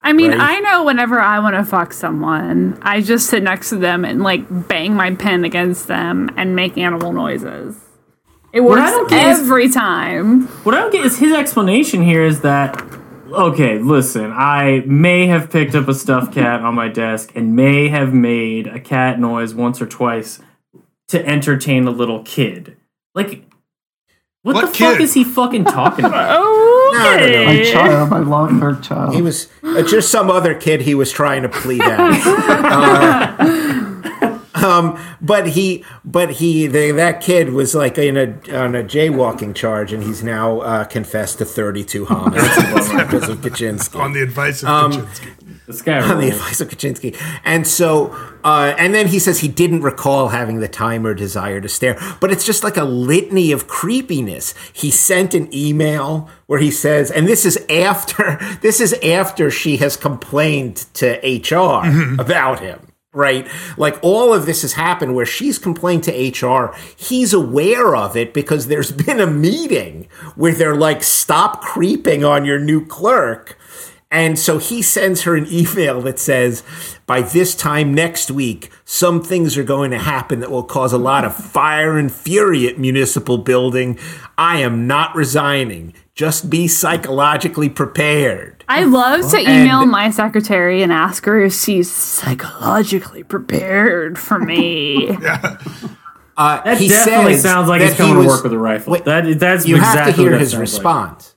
[0.00, 0.40] I mean, Right.
[0.40, 4.22] I know whenever I want to fuck someone, I just sit next to them and
[4.22, 7.76] like bang my pen against them and make animal noises.
[8.52, 10.46] It works don't is- every time.
[10.64, 12.80] What I don't get is his explanation here is that
[13.32, 17.88] okay, listen, I may have picked up a stuffed cat on my desk and may
[17.88, 20.40] have made a cat noise once or twice
[21.08, 22.76] to entertain a little kid.
[23.14, 23.44] Like
[24.42, 26.56] what, What the fuck is he fucking talking about?
[26.88, 27.44] Okay.
[27.46, 29.14] My child, my long haired child.
[29.14, 32.16] He was uh, just some other kid he was trying to plead out.
[33.38, 33.87] Uh,
[34.68, 38.26] um, but he, but he, the, that kid was like in a
[38.56, 43.98] on a jaywalking charge, and he's now uh, confessed to 32 homicides because of Kachinsky.
[43.98, 45.34] on the advice of Um, Kachinsky.
[45.66, 47.14] This guy on the advice of Kachinsky.
[47.44, 48.10] And so,
[48.42, 51.98] uh, and then he says he didn't recall having the time or desire to stare,
[52.20, 54.54] but it's just like a litany of creepiness.
[54.72, 59.76] He sent an email where he says, and this is after, this is after she
[59.76, 61.84] has complained to HR
[62.18, 62.80] about him.
[63.12, 63.48] Right?
[63.76, 66.74] Like all of this has happened where she's complained to HR.
[66.96, 72.44] He's aware of it because there's been a meeting where they're like, stop creeping on
[72.44, 73.58] your new clerk.
[74.10, 76.62] And so he sends her an email that says,
[77.06, 80.98] by this time next week, some things are going to happen that will cause a
[80.98, 83.98] lot of fire and fury at municipal building.
[84.36, 85.94] I am not resigning.
[86.18, 88.64] Just be psychologically prepared.
[88.68, 94.40] I love to email And- my secretary and ask her if she's psychologically prepared for
[94.40, 95.16] me.
[96.36, 98.58] Uh, That he definitely says sounds like that he's coming he to work with a
[98.58, 98.92] rifle.
[98.92, 100.60] Wait, that that's you exactly have to hear his sounds like.
[100.60, 101.34] response.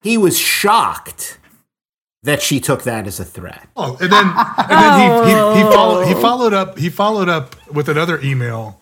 [0.00, 1.38] He was shocked
[2.22, 3.68] that she took that as a threat.
[3.76, 7.54] Oh, and then and then he, he, he followed he followed up he followed up
[7.70, 8.80] with another email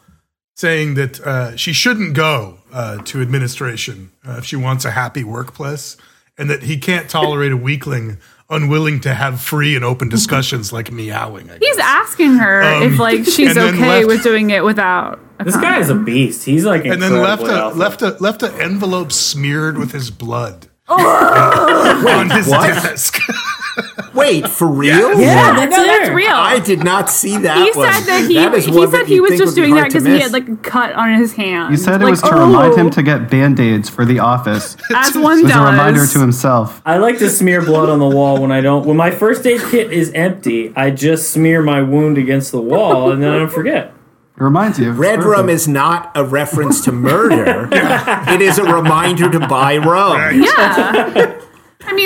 [0.55, 5.25] saying that uh, she shouldn't go uh, to administration uh, if she wants a happy
[5.25, 5.97] workplace,
[6.39, 8.19] and that he can't tolerate a weakling
[8.51, 11.51] unwilling to have free and open discussions like meowing.
[11.51, 15.21] I He's asking her Um, if like she's okay left- with doing it without.
[15.39, 16.45] a This guy is a beast.
[16.45, 17.79] He's like and then left incredibly a alpha.
[17.79, 22.67] left a left an envelope smeared with his blood on his what?
[22.67, 23.19] desk.
[24.15, 25.19] Wait, for real?
[25.19, 26.31] Yeah, that's no, that's real.
[26.31, 27.57] I did not see that.
[27.59, 27.93] he one.
[27.93, 30.21] said that he That is he said that he was just doing that because he
[30.21, 31.71] had like a cut on his hand.
[31.71, 34.77] You said it was to remind him oh, to get band aids for the office.
[34.95, 35.69] as one It was does.
[35.69, 36.83] a reminder to himself.
[36.85, 38.87] I like to smear blood on the wall when I don't.
[38.87, 43.11] When my first aid kit is empty, I just smear my wound against the wall,
[43.11, 43.95] and then I don't forget.
[44.37, 44.91] It reminds you.
[44.93, 47.69] Red It's rum is not a reference to murder.
[47.73, 50.43] it is a reminder to buy rum.
[50.43, 51.39] Yeah.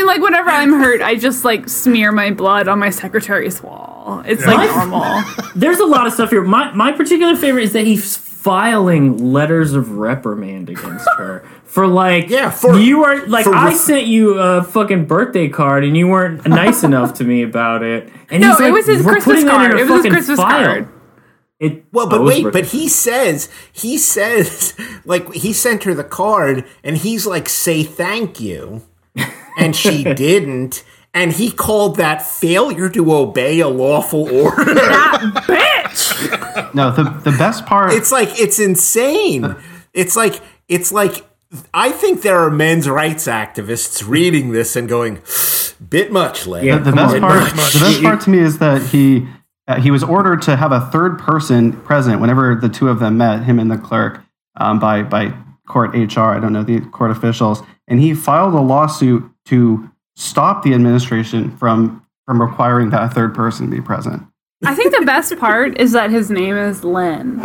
[0.08, 3.62] I mean, like whenever I'm hurt, I just like smear my blood on my secretary's
[3.62, 4.22] wall.
[4.26, 5.22] It's like normal.
[5.54, 6.42] There's a lot of stuff here.
[6.42, 12.28] My my particular favorite is that he's filing letters of reprimand against her for like
[12.30, 15.96] Yeah, for- you are like for I ref- sent you a fucking birthday card and
[15.96, 18.08] you weren't nice enough to me about it.
[18.30, 19.74] And No, he's like, it was his "We're Christmas putting that in card.
[19.74, 20.88] a It was his Christmas file." card.
[21.58, 22.60] It, Well, but it was wait, birthday.
[22.60, 24.74] but he says he says
[25.04, 28.82] like he sent her the card and he's like say thank you.
[29.58, 30.84] And she didn't.
[31.14, 34.64] And he called that failure to obey a lawful order.
[34.74, 36.74] that Bitch.
[36.74, 37.92] No, the, the best part.
[37.92, 39.56] It's like it's insane.
[39.94, 41.24] It's like it's like
[41.72, 45.22] I think there are men's rights activists reading this and going,
[45.88, 46.78] "Bit much, Len." Yeah.
[46.78, 47.56] the Come best part.
[47.56, 47.72] Much.
[47.72, 49.26] The best part to me is that he
[49.68, 53.18] uh, he was ordered to have a third person present whenever the two of them
[53.18, 54.22] met, him and the clerk,
[54.56, 55.34] um, by by
[55.66, 56.20] court HR.
[56.20, 61.56] I don't know the court officials, and he filed a lawsuit to stop the administration
[61.56, 64.22] from from requiring that third person be present.
[64.64, 67.40] I think the best part is that his name is Lynn.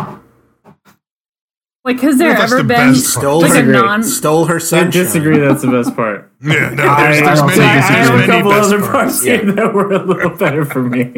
[1.83, 4.03] Like, has there Well, ever the been stole like a non?
[4.03, 5.39] stole her I disagree.
[5.39, 6.31] That's the best part.
[6.43, 8.17] Yeah, no, I, there's, I, there's don't many, think I this is there's have a
[8.17, 8.91] many couple other parts.
[8.91, 11.13] parts here that were a little better for me.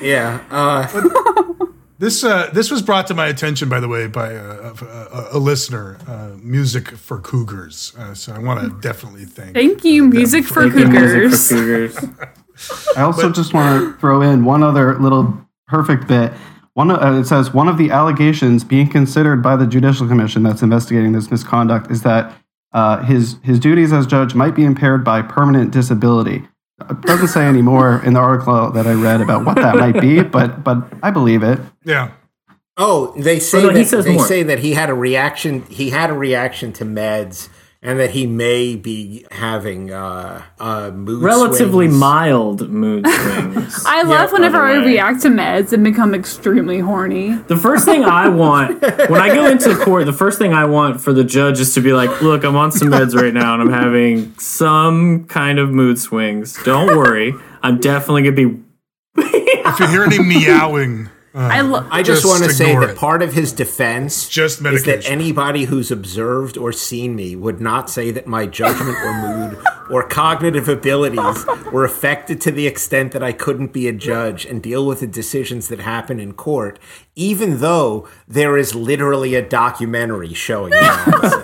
[0.00, 0.40] Yeah.
[0.50, 0.86] Uh,
[2.04, 5.38] This uh, this was brought to my attention, by the way, by a, a, a
[5.38, 5.96] listener.
[6.06, 7.94] Uh, music for Cougars.
[7.96, 9.54] Uh, so I want to definitely thank.
[9.54, 11.48] Thank you, music for Making music cougars.
[11.48, 12.96] for cougars.
[12.98, 16.30] I also just want to throw in one other little perfect bit.
[16.74, 20.60] One, uh, it says one of the allegations being considered by the Judicial Commission that's
[20.60, 22.36] investigating this misconduct is that
[22.74, 26.46] uh, his his duties as judge might be impaired by permanent disability.
[26.90, 30.00] It doesn't say any more in the article that I read about what that might
[30.00, 31.58] be, but but I believe it.
[31.84, 32.12] Yeah.
[32.76, 34.26] Oh, they oh, say no, he that says they more.
[34.26, 35.62] say that he had a reaction.
[35.66, 37.48] He had a reaction to meds,
[37.84, 42.00] and that he may be having uh, uh, mood Relatively swings.
[42.00, 43.84] mild mood swings.
[43.86, 47.34] I love by whenever I react to meds and become extremely horny.
[47.46, 51.00] The first thing I want when I go into court, the first thing I want
[51.00, 53.62] for the judge is to be like, "Look, I'm on some meds right now, and
[53.62, 56.56] I'm having some kind of mood swings.
[56.64, 58.60] Don't worry, I'm definitely gonna be."
[59.16, 62.86] If you hear any meowing, uh, I lo- I just, Just want to say ignore
[62.86, 62.96] that it.
[62.96, 67.90] part of his defense Just is that anybody who's observed or seen me would not
[67.90, 69.58] say that my judgment or mood
[69.90, 74.62] or cognitive abilities were affected to the extent that I couldn't be a judge and
[74.62, 76.78] deal with the decisions that happen in court,
[77.16, 81.43] even though there is literally a documentary showing the opposite.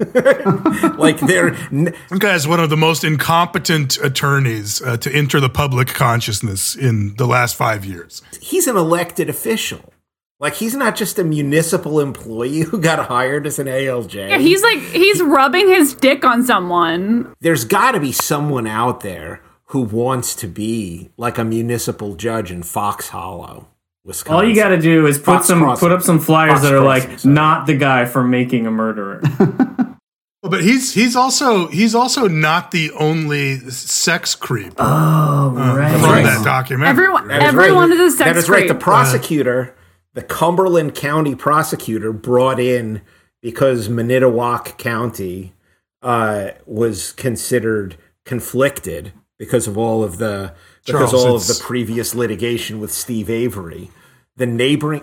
[0.98, 5.40] like there, n- This guy is one of the most incompetent attorneys uh, to enter
[5.40, 8.22] the public consciousness in the last five years.
[8.40, 9.92] he's an elected official.
[10.40, 14.28] Like he's not just a municipal employee who got hired as an ALJ.
[14.28, 17.34] yeah, he's like he's rubbing his dick on someone.
[17.40, 22.52] there's got to be someone out there who wants to be like a municipal judge
[22.52, 23.66] in Fox Hollow,
[24.08, 24.34] Wisconsin.
[24.34, 25.88] All you got to do is put Fox some Crossing.
[25.88, 27.34] put up some flyers Fox that are Crossing, like, sorry.
[27.34, 29.22] "Not the guy for making a murderer."
[30.40, 36.22] Well, But he's he's also he's also not the only sex creep oh, from right.
[36.22, 36.90] that documentary.
[36.90, 37.98] Everyone, That is everyone right.
[37.98, 38.68] is a sex That is right.
[38.68, 38.80] The creep.
[38.82, 39.74] prosecutor,
[40.14, 43.02] the Cumberland County prosecutor, brought in
[43.42, 45.54] because Manitowoc County
[46.02, 50.54] uh, was considered conflicted because of all of the
[50.86, 53.90] because Charles, all of the previous litigation with Steve Avery.
[54.38, 55.02] The neighboring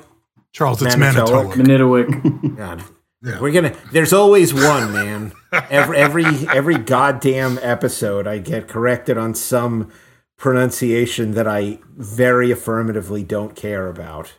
[0.56, 1.58] Charles, it's Manitowoc.
[1.58, 2.10] Manitowoc.
[2.10, 2.56] Manitowoc.
[2.58, 2.84] God.
[3.22, 3.42] Yeah.
[3.42, 3.76] We're gonna.
[3.92, 5.34] There's always one man.
[5.52, 9.92] Every every every goddamn episode, I get corrected on some
[10.38, 14.36] pronunciation that I very affirmatively don't care about.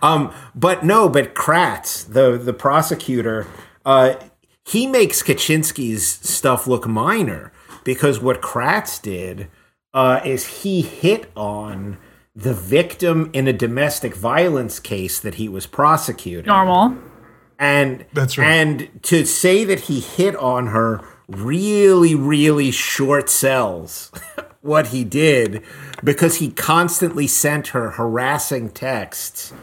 [0.00, 3.46] Um, but no, but Kratz, the the prosecutor,
[3.84, 4.14] uh,
[4.64, 7.52] he makes Kachinsky's stuff look minor
[7.84, 9.48] because what Kratz did
[9.92, 11.98] uh, is he hit on
[12.36, 16.46] the victim in a domestic violence case that he was prosecuting.
[16.46, 16.96] Normal.
[17.58, 18.46] And That's right.
[18.46, 24.12] And to say that he hit on her really, really short sells
[24.60, 25.62] what he did
[26.04, 29.54] because he constantly sent her harassing texts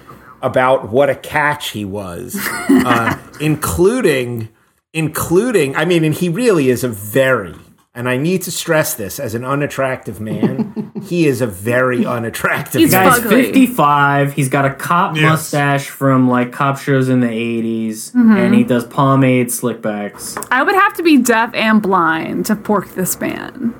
[0.41, 4.49] about what a catch he was, uh, including,
[4.93, 5.75] including.
[5.75, 7.55] I mean, and he really is a very.
[7.95, 12.73] And I need to stress this as an unattractive man, he is a very unattractive
[12.73, 12.79] guy.
[12.79, 13.07] He's man.
[13.07, 13.43] Guy's Ugly.
[13.45, 14.33] 55.
[14.33, 15.23] He's got a cop Yes.
[15.23, 18.31] mustache from like cop shows in the 80s, Mm-hmm.
[18.37, 20.43] and he does pomade slickbacks.
[20.49, 23.75] I would have to be deaf and blind to pork this man.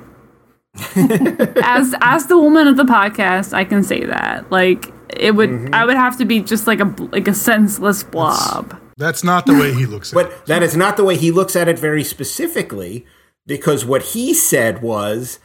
[0.95, 4.51] as as the woman of the podcast, I can say that.
[4.51, 5.73] Like it would, Mm-hmm.
[5.75, 8.79] I would have to be just like a like a senseless blob.
[8.97, 10.29] That's not the way he looks at it.
[10.29, 13.05] But that is not the way he looks at it very specifically,
[13.45, 15.39] because what he said was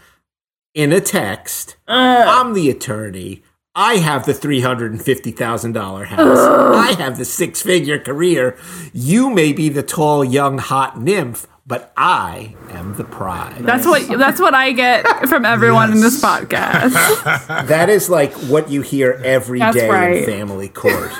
[0.74, 2.24] in a text uh.
[2.26, 3.42] I'm the attorney.
[3.74, 6.38] I have the $350,000 house.
[6.38, 8.56] I have the six figure career.
[8.92, 13.62] You may be the tall, young, hot nymph, but I am the prize.
[13.62, 16.94] That's what that's what I get from everyone in this podcast.
[17.68, 21.12] That is like what you hear every That's day in family court.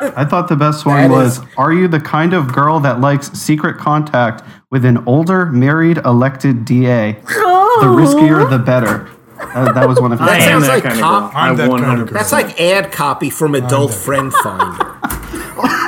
[0.00, 3.00] I thought the best one That was is- Are you the kind of girl that
[3.00, 7.12] likes secret contact with an older, married, elected DA?
[7.12, 7.96] The oh.
[7.98, 9.10] riskier, the better.
[9.38, 10.28] That, that was one of his.
[10.28, 11.40] I am sounds that like kind cop- of girl.
[11.40, 14.96] I I'm that kind of That's like ad copy from Adult Friend Finder.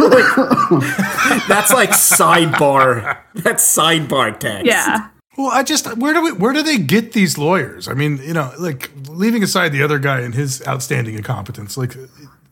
[0.00, 0.36] Like,
[1.48, 3.18] that's like sidebar.
[3.34, 4.66] That's sidebar text.
[4.66, 5.08] yeah.
[5.36, 7.86] Well, I just where do we where do they get these lawyers?
[7.86, 11.94] I mean, you know, like leaving aside the other guy and his outstanding incompetence, like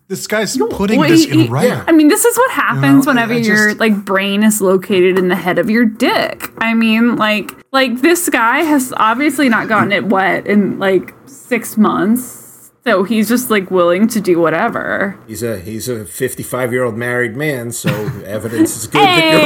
[0.08, 1.80] this guy's putting Well, this he- in writing.
[1.86, 4.60] I mean, this is what happens You know, whenever I your just- like brain is
[4.60, 6.50] located in the head of your dick.
[6.58, 11.76] I mean, like like this guy has obviously not gotten it wet in like six
[11.76, 15.18] months, so he's just like willing to do whatever.
[15.26, 17.90] He's a he's a 55 year old married man, so
[18.24, 19.42] evidence is good that you're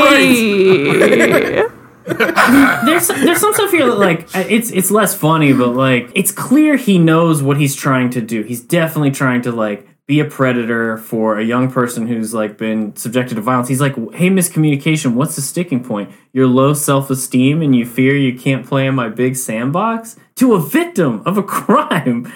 [1.65, 1.70] right.
[1.70, 1.77] Hey!
[2.87, 6.77] there's there's some stuff here that like it's it's less funny, but like it's clear
[6.77, 8.43] he knows what he's trying to do.
[8.43, 12.97] He's definitely trying to like be a predator for a young person who's like been
[12.97, 13.69] subjected to violence.
[13.69, 15.15] He's like, hey, miscommunication.
[15.15, 16.11] What's the sticking point?
[16.32, 20.55] Your low self esteem and you fear you can't play in my big sandbox to
[20.55, 22.32] a victim of a crime.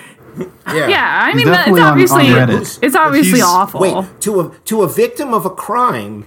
[0.69, 0.87] Yeah.
[0.89, 3.81] Yeah, I mean, that- it's definitely on- on obviously it's obviously he's- awful.
[3.81, 6.27] Wait, to a to a victim of a crime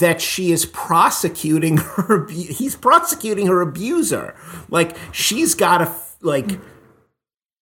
[0.00, 4.34] that she is prosecuting her he's prosecuting her abuser.
[4.70, 5.92] Like she's got to
[6.22, 6.58] like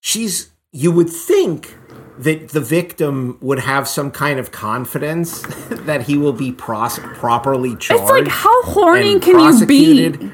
[0.01, 1.77] she's you would think
[2.23, 7.77] that the victim would have some kind of confidence that he will be pros- properly
[7.77, 8.03] charged.
[8.03, 10.31] It's like how horny and can you be?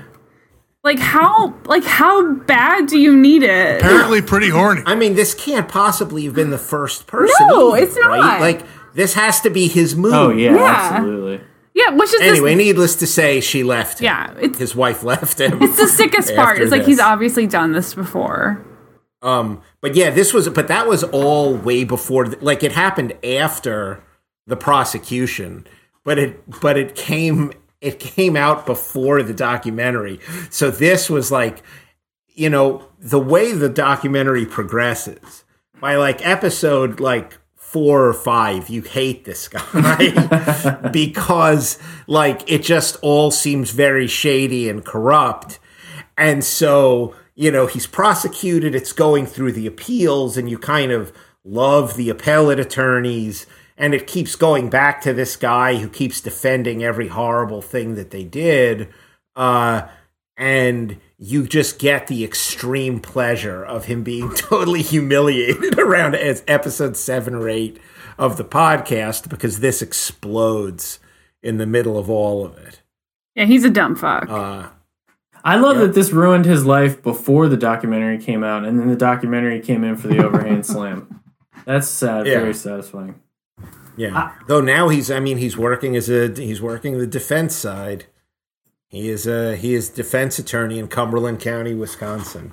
[0.83, 3.81] Like how like how bad do you need it?
[3.81, 4.83] Apparently, pretty horny.
[4.85, 7.35] I mean, this can't possibly have been the first person.
[7.49, 8.11] No, either, it's not.
[8.11, 8.41] Right?
[8.41, 10.13] Like this has to be his oh, move.
[10.15, 10.89] Oh yeah, Yeah.
[10.93, 11.41] absolutely.
[11.73, 14.05] Yeah, which is Anyway, this, needless to say, she left him.
[14.05, 15.61] Yeah, it's- his wife left him.
[15.61, 16.51] it's the sickest part.
[16.51, 18.65] after It's like he's obviously done this before.
[19.25, 22.27] Um, but yeah, this was, but that was all way before.
[22.27, 24.05] Like it happened after
[24.47, 25.67] the prosecution,
[26.05, 30.21] but it, but it came, it came out before the documentary.
[30.51, 31.63] So this was like,
[32.29, 35.45] you know, the way the documentary progresses
[35.81, 42.97] by like episode like four or five, you hate this guy because like it just
[43.03, 45.59] all seems very shady and corrupt.
[46.17, 51.13] And so, you know, he's prosecuted, it's going through the appeals, and you kind of
[51.45, 53.47] love the appellate attorneys.
[53.77, 58.11] And it keeps going back to this guy who keeps defending every horrible thing that
[58.11, 58.89] they did.
[59.35, 59.89] Uh,
[60.37, 66.97] and you just get the extreme pleasure of him being totally humiliated around as episode
[66.97, 67.81] seven or eight
[68.17, 71.01] of the podcast because this explodes
[71.43, 72.81] in the middle of all of it.
[73.35, 74.29] Yeah, he's a dumb fuck.
[74.29, 74.69] Uh,
[75.45, 78.97] I love that this ruined his life before the documentary came out, and then the
[78.97, 81.21] documentary came in for the overhand slam.
[81.67, 82.41] That's sad, Yeah.
[82.41, 83.21] very satisfying.
[83.97, 84.33] Yeah.
[84.49, 88.07] Though now he's I mean he's working as a he's working the defense side.
[88.89, 92.53] He is a he is defense attorney in Cumberland County, Wisconsin.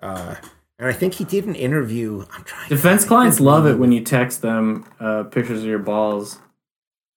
[0.00, 0.36] Uh
[0.78, 2.24] and I think he did an interview.
[2.32, 6.38] I'm trying Defense clients love it when you text them uh, pictures of your balls.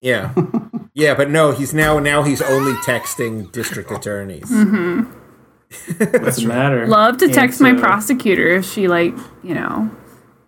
[0.02, 0.34] Yeah.
[0.94, 4.50] yeah, but no, he's now now he's only texting district attorneys.
[4.50, 6.88] What's the matter?
[6.88, 7.84] Love to text my Answer.
[7.84, 9.14] prosecutor if she like,
[9.44, 9.90] you know,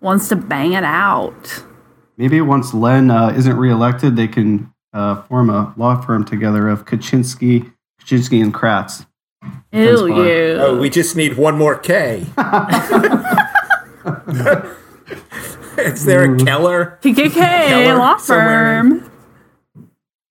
[0.00, 1.64] wants to bang it out.
[2.16, 6.84] Maybe once Len uh, isn't reelected, they can uh, form a law firm together of
[6.84, 7.72] Kachinsky,
[8.02, 9.06] Kachinsky and Kratz.
[9.72, 10.26] Ew, bar.
[10.26, 10.56] you.
[10.60, 12.26] Oh, we just need one more K.
[15.78, 16.98] Is there a Keller?
[17.02, 19.11] KKK Keller law somewhere in- firm.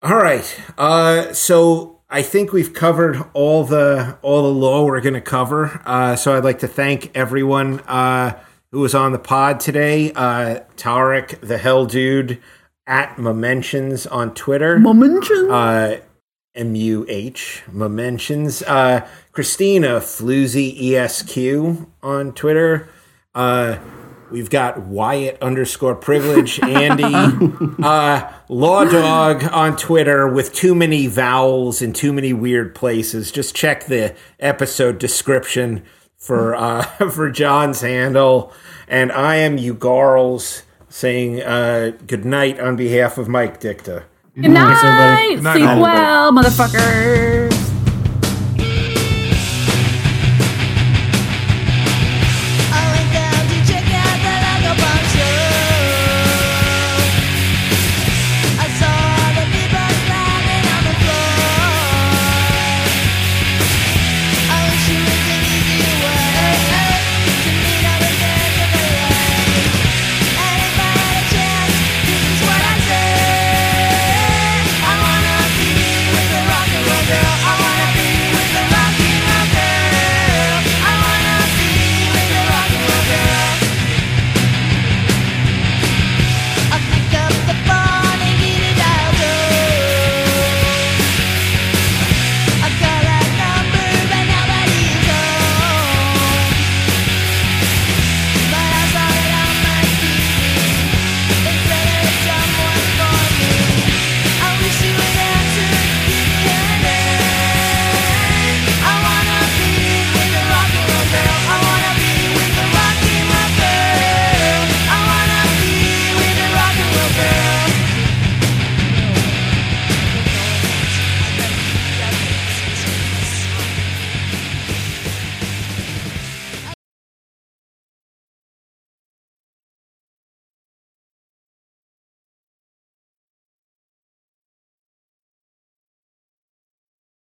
[0.03, 0.59] All right.
[0.79, 5.79] Uh, so I think we've covered all the all the law we're going to cover.
[5.85, 8.41] Uh, so I'd like to thank everyone uh,
[8.71, 10.11] who was on the pod today.
[10.13, 12.41] Uh, Tarik, the Hell Dude,
[12.87, 14.79] at muhmentions on Twitter.
[14.79, 15.51] Momentum.
[15.51, 15.97] Uh,
[16.55, 18.63] M U H muhmentions.
[18.67, 22.89] Uh, Christina Floozy ESQ on Twitter.
[24.31, 26.59] We've got Wyatt underscore privilege.
[26.63, 27.03] Andy
[27.83, 33.31] uh, Law Dog on Twitter with too many vowels in too many weird places.
[33.31, 35.83] Just check the episode description
[36.17, 38.53] for uh, for John's handle.
[38.87, 44.05] And I am Ugarles saying uh, good night on behalf of Mic Dicta.
[44.35, 44.83] Good night.
[44.83, 45.35] everybody.
[45.35, 47.60] Good night, Sleep well, motherfucker.